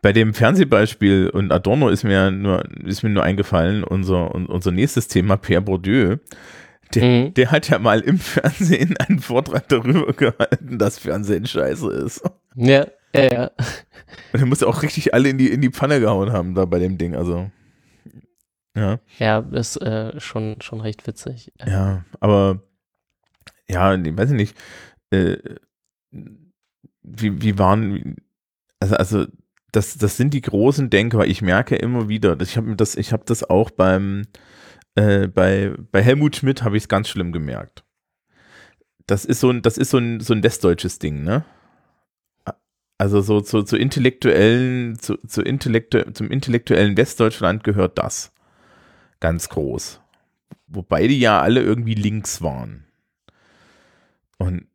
[0.00, 5.08] bei dem Fernsehbeispiel und Adorno ist mir nur, ist mir nur eingefallen, unser, unser nächstes
[5.08, 6.18] Thema, Pierre Bourdieu.
[6.94, 7.34] Der, mhm.
[7.34, 12.22] der hat ja mal im Fernsehen einen Vortrag darüber gehalten, dass Fernsehen scheiße ist.
[12.54, 13.50] Ja, ja, ja.
[14.32, 16.78] Und er muss auch richtig alle in die, in die Pfanne gehauen haben da bei
[16.78, 17.50] dem Ding, also.
[18.74, 19.00] Ja.
[19.18, 21.52] Ja, ist äh, schon, schon recht witzig.
[21.66, 22.62] Ja, aber
[23.68, 24.56] ja, ich weiß nicht,
[25.10, 25.36] äh,
[27.02, 28.16] wie, wie waren,
[28.80, 29.26] also, also
[29.72, 31.26] das, das sind die großen Denker.
[31.26, 34.24] Ich merke immer wieder, ich habe das, habe das auch beim,
[34.94, 37.84] äh, bei, bei Helmut Schmidt habe ich es ganz schlimm gemerkt.
[39.06, 41.44] Das ist so ein, das ist so ein, so ein westdeutsches Ding, ne?
[42.98, 48.32] Also so zu, zu intellektuellen, zu, zu intellektu zum intellektuellen Westdeutschland gehört das.
[49.20, 50.00] Ganz groß.
[50.66, 52.86] Wobei die ja alle irgendwie links waren.
[54.36, 54.66] Und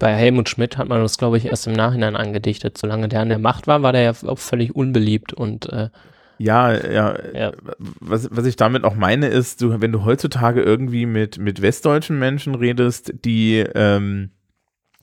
[0.00, 2.76] bei Helmut Schmidt hat man das, glaube ich, erst im Nachhinein angedichtet.
[2.78, 5.90] Solange der an der Macht war, war der ja auch völlig unbeliebt und äh,
[6.38, 7.52] ja, ja, ja.
[8.00, 12.18] Was, was ich damit auch meine, ist, du, wenn du heutzutage irgendwie mit, mit westdeutschen
[12.18, 14.30] Menschen redest, die ähm,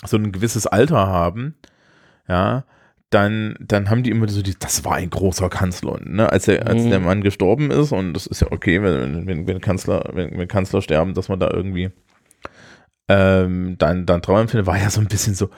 [0.03, 1.53] so ein gewisses Alter haben,
[2.27, 2.63] ja,
[3.11, 5.99] dann, dann haben die immer so die, das war ein großer Kanzler.
[6.03, 6.27] Ne?
[6.31, 6.89] Als, der, als mhm.
[6.89, 10.47] der Mann gestorben ist, und das ist ja okay, wenn, wenn, wenn Kanzler, wenn, wenn
[10.47, 11.91] Kanzler sterben, dass man da irgendwie
[13.07, 15.49] ähm, dann, dann Trauerempfinden war ja so ein bisschen so,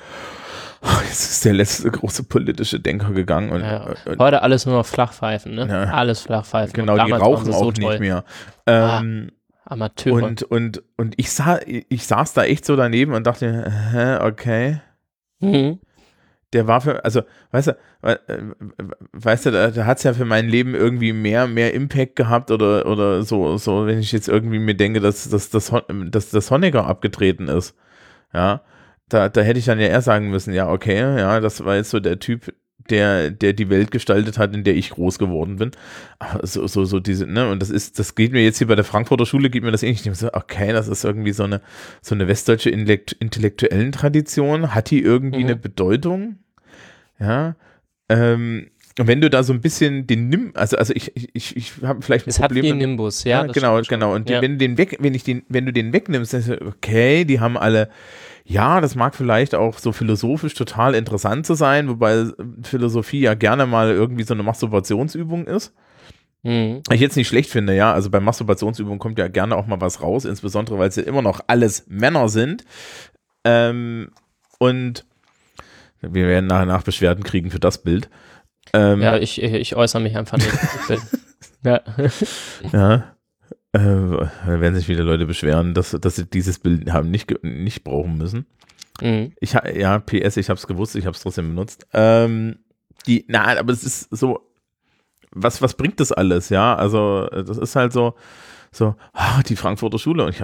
[0.81, 3.49] oh, jetzt ist der letzte große politische Denker gegangen.
[3.49, 5.67] Und, ja, und Heute alles nur noch Flachpfeifen, ne?
[5.67, 6.73] Ja, alles Flachpfeifen.
[6.73, 8.23] Genau, die rauchen auch so nicht mehr.
[8.65, 9.31] Ähm,
[9.65, 10.23] ah, Amateure.
[10.23, 14.81] Und, und, und ich, sah, ich saß da echt so daneben und dachte, hä, okay.
[15.39, 15.79] Mhm
[16.53, 17.21] der war für, also,
[17.51, 18.17] weißt du, äh,
[19.13, 22.51] weißt du, da, da hat es ja für mein Leben irgendwie mehr, mehr Impact gehabt
[22.51, 26.51] oder, oder so, so, wenn ich jetzt irgendwie mir denke, dass, dass, dass, dass das
[26.51, 27.75] Honecker abgetreten ist.
[28.33, 28.61] Ja,
[29.09, 31.89] da, da hätte ich dann ja eher sagen müssen, ja, okay, ja, das war jetzt
[31.91, 32.53] so der Typ,
[32.89, 35.71] der, der die Welt gestaltet hat, in der ich groß geworden bin.
[36.43, 38.85] so, so, so diese, ne, und das ist, das geht mir jetzt hier bei der
[38.85, 40.05] Frankfurter Schule, geht mir das ähnlich.
[40.05, 41.61] Ich so, okay, das ist irgendwie so eine,
[42.01, 44.73] so eine westdeutsche intellektuellen Tradition.
[44.73, 45.45] Hat die irgendwie mhm.
[45.45, 46.37] eine Bedeutung?
[47.19, 47.55] Ja,
[48.09, 48.67] ähm,
[48.99, 52.01] und wenn du da so ein bisschen den nimm, also also ich ich, ich habe
[52.01, 52.65] vielleicht ein es Problem.
[52.65, 53.45] Es hat den Nimbus, ja.
[53.45, 54.13] ja genau, genau.
[54.13, 54.41] Und ja.
[54.41, 57.39] wenn du den weg, wenn ich den, wenn du den wegnimmst, dann ist okay, die
[57.39, 57.89] haben alle
[58.49, 62.25] ja, das mag vielleicht auch so philosophisch total interessant zu sein, wobei
[62.63, 65.71] Philosophie ja gerne mal irgendwie so eine Masturbationsübung ist.
[66.41, 66.81] Mhm.
[66.91, 67.93] Ich jetzt nicht schlecht finde, ja.
[67.93, 71.21] Also bei Masturbationsübungen kommt ja gerne auch mal was raus, insbesondere weil es ja immer
[71.21, 72.65] noch alles Männer sind.
[73.43, 74.09] Ähm,
[74.57, 75.05] und
[76.01, 78.09] wir werden nachher nach Beschwerden kriegen für das Bild.
[78.73, 80.49] Ähm, ja, ich, ich äußere mich einfach nicht.
[81.63, 81.81] ja.
[82.73, 83.15] ja.
[83.71, 88.17] Äh, werden sich viele Leute beschweren, dass, dass sie dieses Bild haben nicht, nicht brauchen
[88.17, 88.47] müssen.
[89.01, 89.33] Mhm.
[89.39, 91.87] Ich, ja, PS, ich habe es gewusst, ich habe es trotzdem benutzt.
[91.93, 92.59] Ähm,
[93.05, 94.49] die, na, aber es ist so,
[95.31, 96.75] was, was bringt das alles, ja?
[96.75, 98.15] Also, das ist halt so,
[98.71, 100.43] so, ah, die Frankfurter Schule und ich,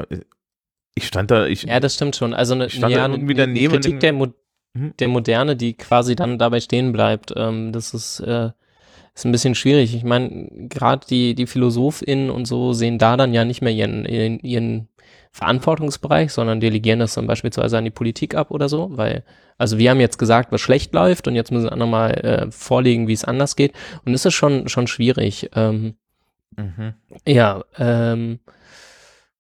[0.93, 1.63] ich stand da, ich.
[1.63, 2.33] Ja, das stimmt schon.
[2.33, 4.27] Also, eine, ja, eine, eine Kritik der, Mo
[4.73, 4.93] mhm.
[4.99, 8.51] der Moderne, die quasi dann dabei stehen bleibt, ähm, das ist, äh,
[9.15, 9.95] ist ein bisschen schwierig.
[9.95, 14.05] Ich meine, gerade die, die PhilosophInnen und so sehen da dann ja nicht mehr ihren,
[14.05, 14.89] ihren, ihren
[15.31, 19.23] Verantwortungsbereich, sondern delegieren das dann beispielsweise an die Politik ab oder so, weil,
[19.57, 23.07] also wir haben jetzt gesagt, was schlecht läuft und jetzt müssen andere mal äh, vorlegen,
[23.07, 23.73] wie es anders geht.
[24.05, 25.49] Und das ist schon, schon schwierig.
[25.55, 25.95] Ähm,
[26.57, 26.93] mhm.
[27.25, 28.39] Ja, ähm,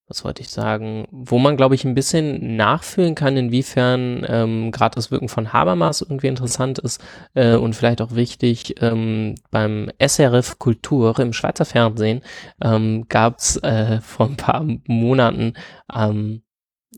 [0.07, 4.95] was wollte ich sagen, wo man, glaube ich, ein bisschen nachfühlen kann, inwiefern ähm, gerade
[4.95, 7.03] das Wirken von Habermas irgendwie interessant ist
[7.33, 8.75] äh, und vielleicht auch wichtig.
[8.81, 12.21] Ähm, beim SRF Kultur im Schweizer Fernsehen
[12.61, 15.53] ähm, gab es äh, vor ein paar Monaten
[15.93, 16.43] ähm,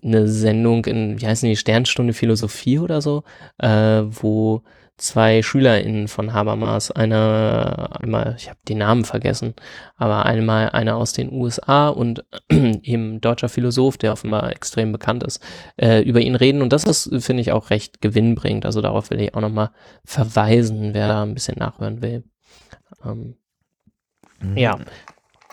[0.03, 3.23] eine Sendung in, wie heißen die, Sternstunde Philosophie oder so,
[3.57, 4.63] äh, wo
[4.97, 9.53] zwei SchülerInnen von Habermas, einer, einmal, ich habe die Namen vergessen,
[9.95, 15.41] aber einmal einer aus den USA und eben deutscher Philosoph, der offenbar extrem bekannt ist,
[15.77, 16.61] äh, über ihn reden.
[16.61, 18.65] Und das ist, finde ich, auch recht gewinnbringend.
[18.65, 19.69] Also darauf will ich auch nochmal
[20.03, 22.23] verweisen, wer da ein bisschen nachhören will.
[23.05, 23.35] Ähm,
[24.41, 24.57] mhm.
[24.57, 24.79] Ja.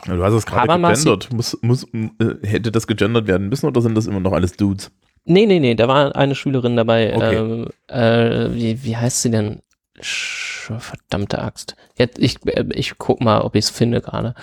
[0.07, 1.33] Du hast es gerade gegendert.
[1.33, 4.91] Muss, muss, äh, hätte das gegendert werden müssen oder sind das immer noch alles Dudes?
[5.25, 7.15] Nee, nee, nee, da war eine Schülerin dabei.
[7.15, 7.67] Okay.
[7.89, 9.63] Äh, äh, wie, wie heißt sie denn?
[10.01, 11.77] Sch verdammte Axt.
[11.97, 14.35] Jetzt, ich, äh, ich guck mal, ob ich es finde gerade.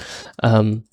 [0.41, 0.83] Ähm,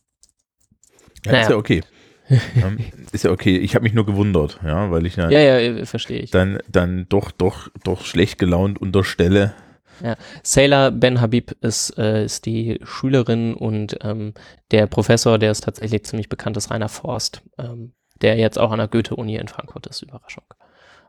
[1.25, 1.43] ja, naja.
[1.43, 1.83] ist ja okay.
[2.31, 2.79] ähm,
[3.13, 3.57] ist ja okay.
[3.57, 6.31] Ich habe mich nur gewundert, ja, weil ich ja, ja, ja verstehe ich.
[6.31, 9.55] Dann, dann doch, doch, doch schlecht gelaunt unterstelle.
[10.03, 14.35] Ja, Sailor Ben Habib ist, äh, ist die Schülerin und ähm,
[14.71, 17.43] der Professor, der ist tatsächlich ziemlich bekannt, ist Rainer Forst.
[17.59, 17.93] Ähm,
[18.23, 20.03] der jetzt auch an der Goethe-Uni in Frankfurt ist.
[20.03, 20.45] Überraschung.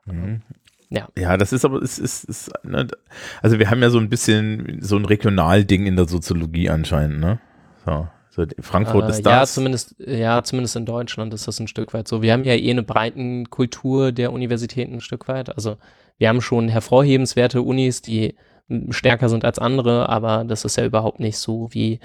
[0.05, 0.41] Mhm.
[0.89, 1.07] Ja.
[1.15, 2.87] ja, das ist aber, es ist, ist, ne,
[3.43, 7.39] also wir haben ja so ein bisschen so ein Regionalding in der Soziologie anscheinend, ne?
[7.85, 8.07] So.
[8.31, 9.33] So, Frankfurt äh, ist das.
[9.33, 12.21] Ja zumindest, ja, zumindest in Deutschland ist das ein Stück weit so.
[12.21, 15.55] Wir haben ja eh eine breiten Kultur der Universitäten ein Stück weit.
[15.55, 15.77] Also
[16.17, 18.35] wir haben schon hervorhebenswerte Unis, die
[18.91, 21.99] stärker sind als andere, aber das ist ja überhaupt nicht so wie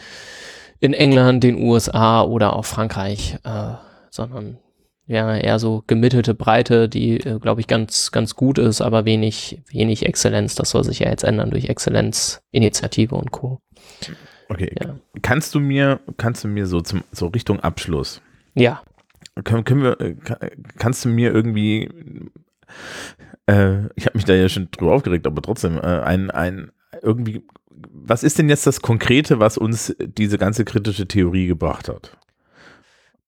[0.81, 3.75] in England, den USA oder auch Frankreich, äh,
[4.11, 4.59] sondern
[5.07, 9.61] ja, eher so gemittelte Breite, die, äh, glaube ich, ganz, ganz gut ist, aber wenig,
[9.71, 10.55] wenig Exzellenz.
[10.55, 13.61] Das soll sich ja jetzt ändern durch Exzellenzinitiative und Co.
[14.49, 14.75] Okay.
[14.83, 14.97] Ja.
[15.23, 18.23] Kannst du mir, kannst du mir so zum, so Richtung Abschluss?
[18.55, 18.83] Ja.
[19.43, 20.17] Können, können wir, äh,
[20.79, 21.91] kannst du mir irgendwie,
[23.47, 26.71] äh, ich habe mich da ja schon drüber aufgeregt, aber trotzdem, äh, ein, ein,
[27.03, 32.17] irgendwie, was ist denn jetzt das Konkrete, was uns diese ganze kritische Theorie gebracht hat?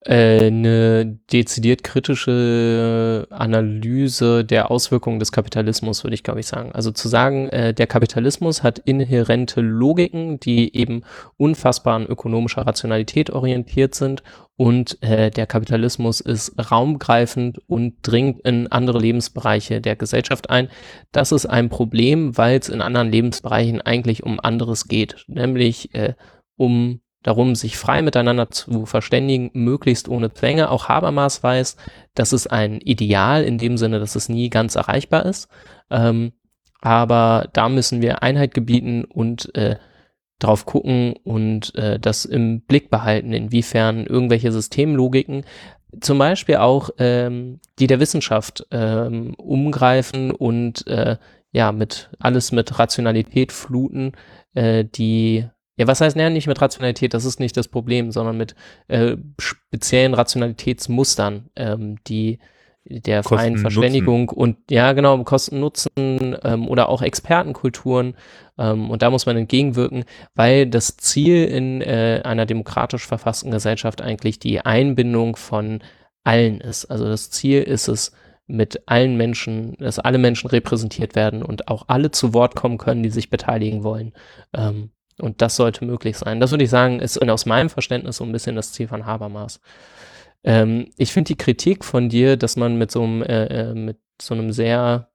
[0.01, 6.71] Äh, eine dezidiert kritische Analyse der Auswirkungen des Kapitalismus, würde ich glaube ich sagen.
[6.71, 11.01] Also zu sagen, äh, der Kapitalismus hat inhärente Logiken, die eben
[11.35, 14.21] unfassbar an ökonomischer Rationalität orientiert sind
[14.55, 20.69] und äh, der Kapitalismus ist raumgreifend und dringt in andere Lebensbereiche der Gesellschaft ein.
[21.11, 26.13] Das ist ein Problem, weil es in anderen Lebensbereichen eigentlich um anderes geht, nämlich äh,
[26.55, 30.69] um darum, sich frei miteinander zu verständigen, möglichst ohne Zwänge.
[30.71, 31.75] Auch Habermas weiß,
[32.15, 35.49] das ist ein Ideal in dem Sinne, dass es nie ganz erreichbar ist.
[35.89, 36.33] Ähm,
[36.81, 39.77] aber da müssen wir Einheit gebieten und äh,
[40.39, 45.43] drauf gucken und äh, das im Blick behalten, inwiefern irgendwelche Systemlogiken,
[45.99, 51.17] zum Beispiel auch ähm, die der Wissenschaft ähm, umgreifen und äh,
[51.51, 54.11] ja, mit alles mit Rationalität fluten,
[54.53, 55.47] äh, die
[55.77, 58.55] ja, was heißt, naja, nicht mit Rationalität, das ist nicht das Problem, sondern mit
[58.87, 62.39] äh, speziellen Rationalitätsmustern, ähm, die
[62.89, 64.37] der Kosten freien Verständigung Nutzen.
[64.37, 68.15] und ja, genau, Kosten Nutzen ähm, oder auch Expertenkulturen.
[68.57, 70.05] Ähm, und da muss man entgegenwirken,
[70.35, 75.81] weil das Ziel in äh, einer demokratisch verfassten Gesellschaft eigentlich die Einbindung von
[76.23, 76.85] allen ist.
[76.85, 78.13] Also das Ziel ist es,
[78.47, 83.03] mit allen Menschen, dass alle Menschen repräsentiert werden und auch alle zu Wort kommen können,
[83.03, 84.13] die sich beteiligen wollen.
[84.53, 86.39] Ähm, und das sollte möglich sein.
[86.39, 89.59] Das würde ich sagen, ist aus meinem Verständnis so ein bisschen das Ziel von Habermas.
[90.43, 93.97] Ähm, ich finde die Kritik von dir, dass man mit so einem, äh, äh, mit
[94.21, 95.09] so einem sehr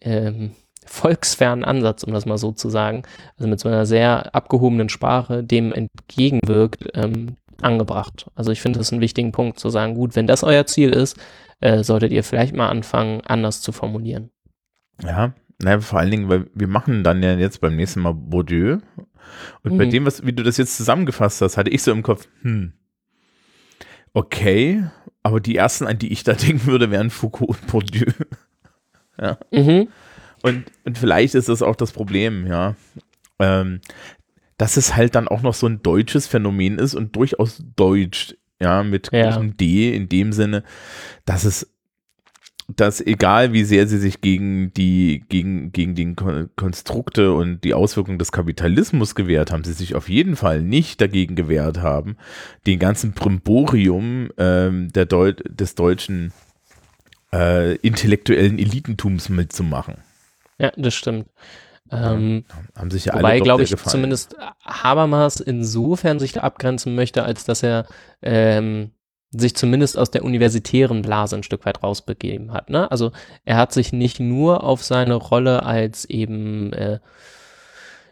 [0.00, 0.52] ähm,
[0.84, 3.02] volksfernen Ansatz, um das mal so zu sagen,
[3.36, 8.30] also mit so einer sehr abgehobenen Sprache dem entgegenwirkt, ähm, angebracht.
[8.34, 11.18] Also ich finde das einen wichtigen Punkt zu sagen, gut, wenn das euer Ziel ist,
[11.60, 14.30] äh, solltet ihr vielleicht mal anfangen, anders zu formulieren.
[15.02, 18.78] Ja, naja, vor allen Dingen, weil wir machen dann ja jetzt beim nächsten Mal Bourdieu
[19.62, 19.78] und mhm.
[19.78, 22.72] bei dem, was, wie du das jetzt zusammengefasst hast, hatte ich so im Kopf, hm,
[24.14, 24.84] okay,
[25.22, 28.12] aber die ersten, an die ich da denken würde, wären Foucault und Bourdieu.
[29.20, 29.38] ja.
[29.50, 29.88] Mhm.
[30.42, 32.76] Und, und vielleicht ist das auch das Problem, ja.
[33.40, 33.80] Ähm,
[34.56, 38.82] dass es halt dann auch noch so ein deutsches Phänomen ist und durchaus deutsch, ja,
[38.82, 39.38] mit ja.
[39.38, 40.64] D in dem Sinne,
[41.24, 41.72] dass es
[42.76, 48.18] dass egal wie sehr sie sich gegen die, gegen, gegen die Konstrukte und die Auswirkungen
[48.18, 52.16] des Kapitalismus gewehrt haben, sie sich auf jeden Fall nicht dagegen gewehrt haben,
[52.66, 56.32] den ganzen Primborium ähm, der Deu des deutschen
[57.32, 59.96] äh, intellektuellen Elitentums mitzumachen.
[60.58, 61.26] Ja, das stimmt.
[61.90, 62.44] Ähm,
[62.76, 63.92] haben sich ja wobei, alle glaube ich, gefallen.
[63.92, 67.86] zumindest Habermas insofern sich da abgrenzen möchte, als dass er
[68.20, 68.90] ähm,
[69.30, 72.70] sich zumindest aus der universitären Blase ein Stück weit rausbegeben hat.
[72.70, 72.90] Ne?
[72.90, 73.12] Also
[73.44, 76.98] er hat sich nicht nur auf seine Rolle als eben äh,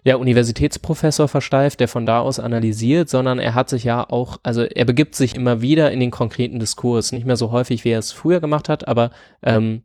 [0.04, 4.62] ja, Universitätsprofessor versteift, der von da aus analysiert, sondern er hat sich ja auch, also
[4.62, 7.98] er begibt sich immer wieder in den konkreten Diskurs, nicht mehr so häufig, wie er
[7.98, 9.10] es früher gemacht hat, aber
[9.42, 9.82] ähm,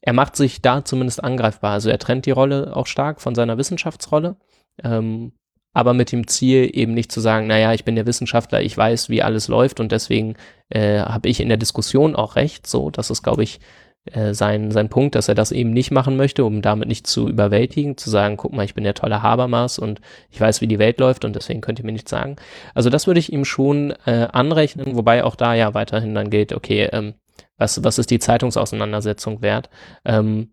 [0.00, 1.72] er macht sich da zumindest angreifbar.
[1.72, 4.36] Also er trennt die Rolle auch stark von seiner Wissenschaftsrolle,
[4.82, 5.32] ähm,
[5.74, 9.10] aber mit dem Ziel eben nicht zu sagen, naja, ich bin der Wissenschaftler, ich weiß,
[9.10, 10.36] wie alles läuft und deswegen
[10.70, 12.66] äh, habe ich in der Diskussion auch recht.
[12.66, 13.60] So, das ist, glaube ich,
[14.06, 17.28] äh, sein, sein Punkt, dass er das eben nicht machen möchte, um damit nicht zu
[17.28, 20.00] überwältigen, zu sagen, guck mal, ich bin der tolle Habermas und
[20.30, 22.36] ich weiß, wie die Welt läuft und deswegen könnt ihr mir nichts sagen.
[22.74, 26.52] Also das würde ich ihm schon äh, anrechnen, wobei auch da ja weiterhin dann gilt,
[26.52, 27.14] okay, ähm,
[27.56, 29.70] was, was ist die Zeitungsauseinandersetzung wert?
[30.04, 30.52] Ähm,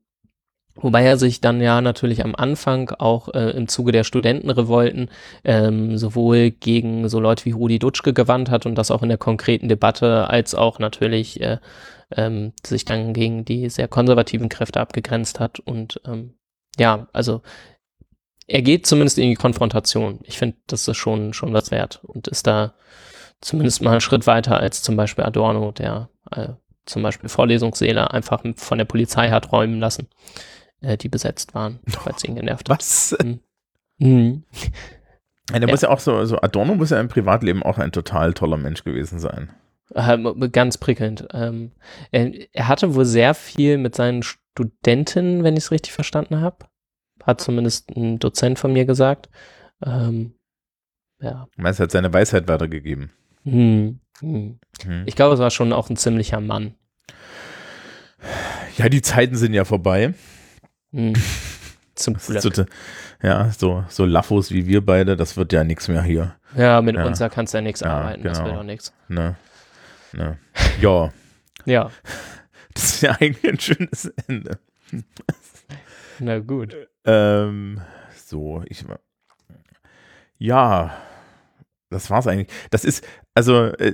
[0.75, 5.09] Wobei er sich dann ja natürlich am Anfang auch äh, im Zuge der Studentenrevolten
[5.43, 9.17] ähm, sowohl gegen so Leute wie Rudi Dutschke gewandt hat und das auch in der
[9.17, 11.57] konkreten Debatte, als auch natürlich äh,
[12.15, 15.59] ähm, sich dann gegen die sehr konservativen Kräfte abgegrenzt hat.
[15.59, 16.35] Und ähm,
[16.79, 17.41] ja, also
[18.47, 20.19] er geht zumindest in die Konfrontation.
[20.23, 22.73] Ich finde, das ist schon, schon was wert und ist da
[23.41, 26.49] zumindest mal einen Schritt weiter als zum Beispiel Adorno, der äh,
[26.85, 30.07] zum Beispiel Vorlesungssäle einfach von der Polizei hat räumen lassen,
[30.81, 32.77] äh, die besetzt waren, weil es ihn genervt hat.
[32.77, 33.15] Was?
[33.21, 33.39] Mhm.
[33.99, 34.43] Mhm.
[35.51, 38.33] Ja, der muss ja auch so, so, Adorno muss ja im Privatleben auch ein total
[38.33, 39.51] toller Mensch gewesen sein.
[39.93, 41.27] Ähm, ganz prickelnd.
[41.33, 41.71] Ähm,
[42.11, 46.65] er, er, hatte wohl sehr viel mit seinen Studenten, wenn ich es richtig verstanden habe.
[47.23, 49.29] Hat zumindest ein Dozent von mir gesagt.
[49.85, 50.35] Ähm,
[51.19, 51.47] ja.
[51.55, 53.11] Du meinst, er hat seine Weisheit weitergegeben.
[53.43, 54.59] Hm, hm.
[54.83, 55.03] Hm.
[55.05, 56.75] Ich glaube, es war schon auch ein ziemlicher Mann.
[58.77, 60.13] Ja, die Zeiten sind ja vorbei.
[60.93, 61.13] Hm.
[61.95, 62.67] Zum Glück.
[63.21, 66.35] Ja, so, so Laffos wie wir beide, das wird ja nichts mehr hier.
[66.55, 67.05] Ja, mit ja.
[67.05, 68.33] uns kannst du ja nichts ja, arbeiten, genau.
[68.33, 68.93] das wird auch nichts.
[69.07, 69.35] Ne.
[70.13, 70.37] Ne.
[70.79, 71.09] Ja.
[71.65, 71.91] ja.
[72.73, 74.57] Das ist ja eigentlich ein schönes Ende.
[76.19, 76.73] Na gut.
[77.03, 77.81] Ähm,
[78.15, 78.85] so, ich
[80.37, 80.97] ja,
[81.89, 82.47] das war's eigentlich.
[82.69, 83.93] Das ist, also, äh,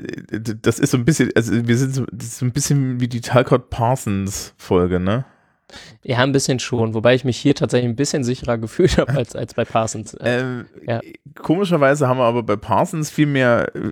[0.61, 3.07] das ist so ein bisschen, also wir sind so, das ist so ein bisschen wie
[3.07, 5.25] die Talcott Parsons Folge, ne?
[6.03, 9.35] Ja, ein bisschen schon, wobei ich mich hier tatsächlich ein bisschen sicherer gefühlt habe als,
[9.35, 10.15] als bei Parsons.
[10.21, 11.01] Ähm, ja.
[11.35, 13.91] Komischerweise haben wir aber bei Parsons viel mehr, äh,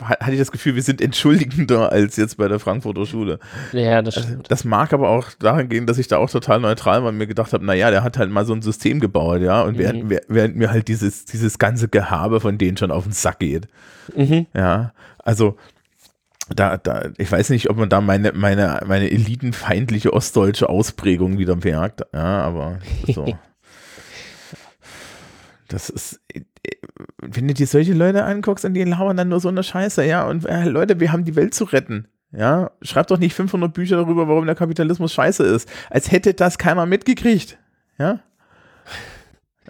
[0.00, 3.38] hatte ich das Gefühl, wir sind entschuldigender als jetzt bei der Frankfurter Schule.
[3.72, 4.50] Ja, das also, stimmt.
[4.50, 7.28] Das mag aber auch daran gehen, dass ich da auch total neutral war und mir
[7.28, 9.78] gedacht habe, naja, der hat halt mal so ein System gebaut, ja, und mhm.
[9.78, 13.68] während, während, mir halt dieses, dieses ganze Gehabe von denen schon auf den Sack geht.
[14.16, 14.46] Mhm.
[14.52, 15.56] Ja, also
[16.54, 21.56] da, da, ich weiß nicht, ob man da meine, meine, meine elitenfeindliche ostdeutsche Ausprägung wieder
[21.56, 23.26] merkt, ja, aber so.
[25.68, 26.20] das ist,
[27.18, 30.26] wenn du dir solche Leute anguckst und die lauern dann nur so eine Scheiße, ja,
[30.26, 32.08] und äh, Leute, wir haben die Welt zu retten.
[32.30, 35.68] Ja, schreibt doch nicht 500 Bücher darüber, warum der Kapitalismus scheiße ist.
[35.88, 37.58] Als hätte das keiner mitgekriegt.
[37.98, 38.20] Ja.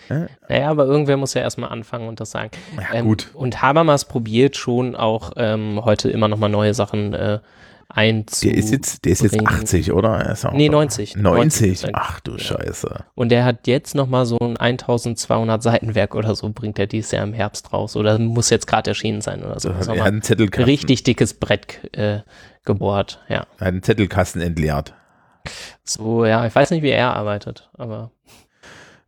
[0.09, 0.27] Ja.
[0.49, 2.51] Naja, aber irgendwer muss ja erstmal anfangen und das sagen.
[2.77, 3.31] Ja, ähm, gut.
[3.35, 7.41] Und Habermas probiert schon auch ähm, heute immer nochmal neue Sachen äh,
[7.89, 8.55] einzubringen.
[8.55, 10.37] Der ist jetzt, der ist jetzt 80, oder?
[10.53, 11.17] nee, 90.
[11.17, 11.83] 90.
[11.83, 11.91] 90.
[11.95, 13.05] Ach du Scheiße.
[13.15, 17.25] Und der hat jetzt nochmal so ein 1200 Seitenwerk oder so, bringt er dieses Jahr
[17.25, 17.97] im Herbst raus.
[17.97, 19.71] Oder muss jetzt gerade erschienen sein oder so.
[19.71, 20.65] Er hat einen Zettelkasten.
[20.65, 22.21] Richtig dickes Brett äh,
[22.65, 23.47] gebohrt, ja.
[23.59, 24.95] Er hat einen Zettelkasten entleert.
[25.85, 28.11] So, ja, ich weiß nicht, wie er arbeitet, aber.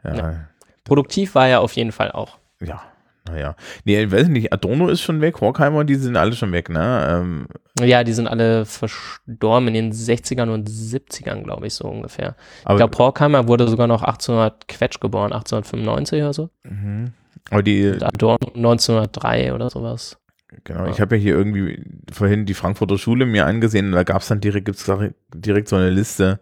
[0.04, 0.14] Ja.
[0.14, 0.48] ja.
[0.84, 2.38] Produktiv war er auf jeden Fall auch.
[2.60, 2.82] Ja.
[3.28, 3.54] Naja.
[3.84, 7.06] Nee, ich weiß nicht, Adorno ist schon weg, Horkheimer, die sind alle schon weg, ne?
[7.22, 7.46] Ähm,
[7.78, 12.34] ja, die sind alle verstorben in den 60ern und 70ern, glaube ich, so ungefähr.
[12.68, 16.50] ich glaube, Horkheimer wurde sogar noch 1800 Quetsch geboren, 1895 oder so.
[16.64, 17.12] Mhm.
[17.50, 17.88] Aber die.
[17.88, 20.18] Und Adorno 1903 oder sowas.
[20.64, 20.90] Genau, ja.
[20.90, 24.28] ich habe ja hier irgendwie vorhin die Frankfurter Schule mir angesehen und da gab es
[24.28, 24.90] dann direkt, gibt's
[25.32, 26.40] direkt so eine Liste,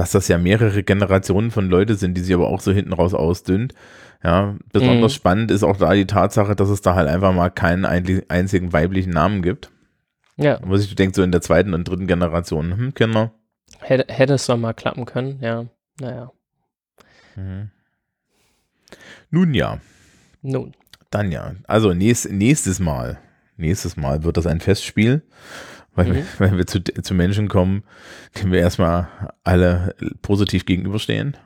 [0.00, 3.12] dass das ja mehrere Generationen von Leute sind, die sich aber auch so hinten raus
[3.12, 3.74] ausdünnt.
[4.24, 5.16] Ja, besonders mhm.
[5.16, 9.10] spannend ist auch da die Tatsache, dass es da halt einfach mal keinen einzigen weiblichen
[9.10, 9.70] Namen gibt.
[10.38, 10.58] Ja.
[10.64, 13.32] Wo sich du denkst, so in der zweiten und dritten Generation, hm, Kinder.
[13.80, 15.66] Hätte, hätte es doch mal klappen können, ja.
[16.00, 16.32] Naja.
[17.36, 17.70] Mhm.
[19.30, 19.80] Nun ja.
[20.40, 20.72] Nun.
[21.10, 21.56] Dann ja.
[21.66, 23.18] Also nächst, nächstes Mal,
[23.58, 25.20] nächstes Mal wird das ein Festspiel,
[25.94, 26.14] weil, mhm.
[26.14, 27.82] wir, weil wir zu, zu Menschen kommen,
[28.38, 29.08] denen wir erstmal
[29.44, 31.36] alle positiv gegenüberstehen.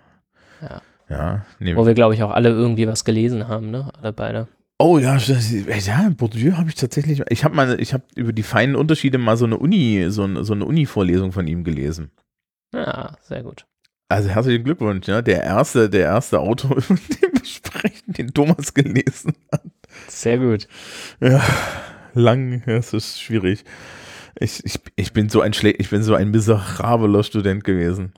[0.62, 0.82] Ja.
[1.08, 1.76] Ja, nee.
[1.76, 3.90] Wo wir, glaube ich, auch alle irgendwie was gelesen haben, ne?
[4.00, 4.48] Alle beide.
[4.78, 7.22] Oh ja, ja, Bourdieu habe ich tatsächlich.
[7.28, 10.44] Ich habe mal, ich habe über die feinen Unterschiede mal so eine Uni, so, eine,
[10.44, 12.10] so eine Uni-Vorlesung von ihm gelesen.
[12.74, 13.66] Ja, sehr gut.
[14.08, 15.22] Also herzlichen Glückwunsch, ja.
[15.22, 19.62] Der erste, der erste Autor, über den wir sprechen, den Thomas gelesen hat.
[20.08, 20.66] Sehr gut.
[21.20, 21.42] Ja,
[22.14, 23.64] lang, es ist schwierig.
[24.38, 28.12] Ich, ich, ich bin so ein Schle ich bin so ein miserabler Student gewesen.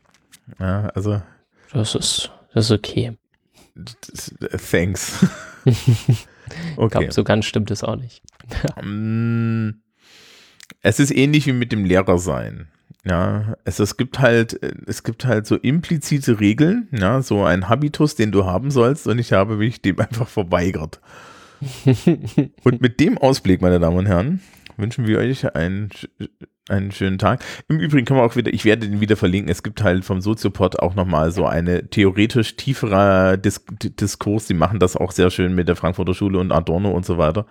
[0.58, 1.22] Ja, also.
[1.72, 3.16] Das ist, das ist okay.
[4.70, 5.26] Thanks.
[5.66, 5.74] okay.
[5.74, 8.22] Ich glaube, so ganz stimmt es auch nicht.
[8.82, 9.70] Mm,
[10.82, 12.68] es ist ähnlich wie mit dem Lehrer sein.
[13.04, 18.16] Ja, es, es gibt halt, es gibt halt so implizite Regeln, ja, so ein Habitus,
[18.16, 21.00] den du haben sollst, und ich habe mich dem einfach verweigert.
[22.64, 24.40] und mit dem Ausblick, meine Damen und Herren,
[24.76, 25.90] wünschen wir euch einen,
[26.68, 27.44] einen schönen Tag.
[27.68, 30.20] Im Übrigen kann man auch wieder, ich werde den wieder verlinken, es gibt halt vom
[30.20, 35.54] Soziopod auch nochmal so eine theoretisch tieferer Dis Diskurs, die machen das auch sehr schön
[35.54, 37.46] mit der Frankfurter Schule und Adorno und so weiter.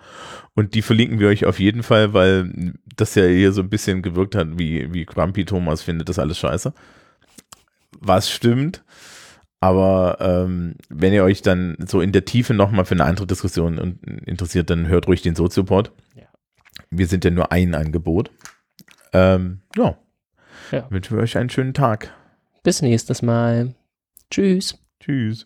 [0.54, 4.02] Und die verlinken wir euch auf jeden Fall, weil das ja hier so ein bisschen
[4.02, 6.72] gewirkt hat, wie, wie Grumpy Thomas findet das alles scheiße.
[8.00, 8.82] Was stimmt.
[9.60, 13.98] Aber ähm, wenn ihr euch dann so in der Tiefe nochmal für eine andere Diskussion
[14.26, 15.92] interessiert, dann hört ruhig den Soziopod.
[16.90, 18.30] Wir sind ja nur ein Angebot.
[19.12, 19.98] Ähm, ja.
[20.70, 20.90] ja.
[20.90, 22.12] Wünschen wir euch einen schönen Tag.
[22.62, 23.74] Bis nächstes Mal.
[24.30, 24.78] Tschüss.
[25.00, 25.44] Tschüss.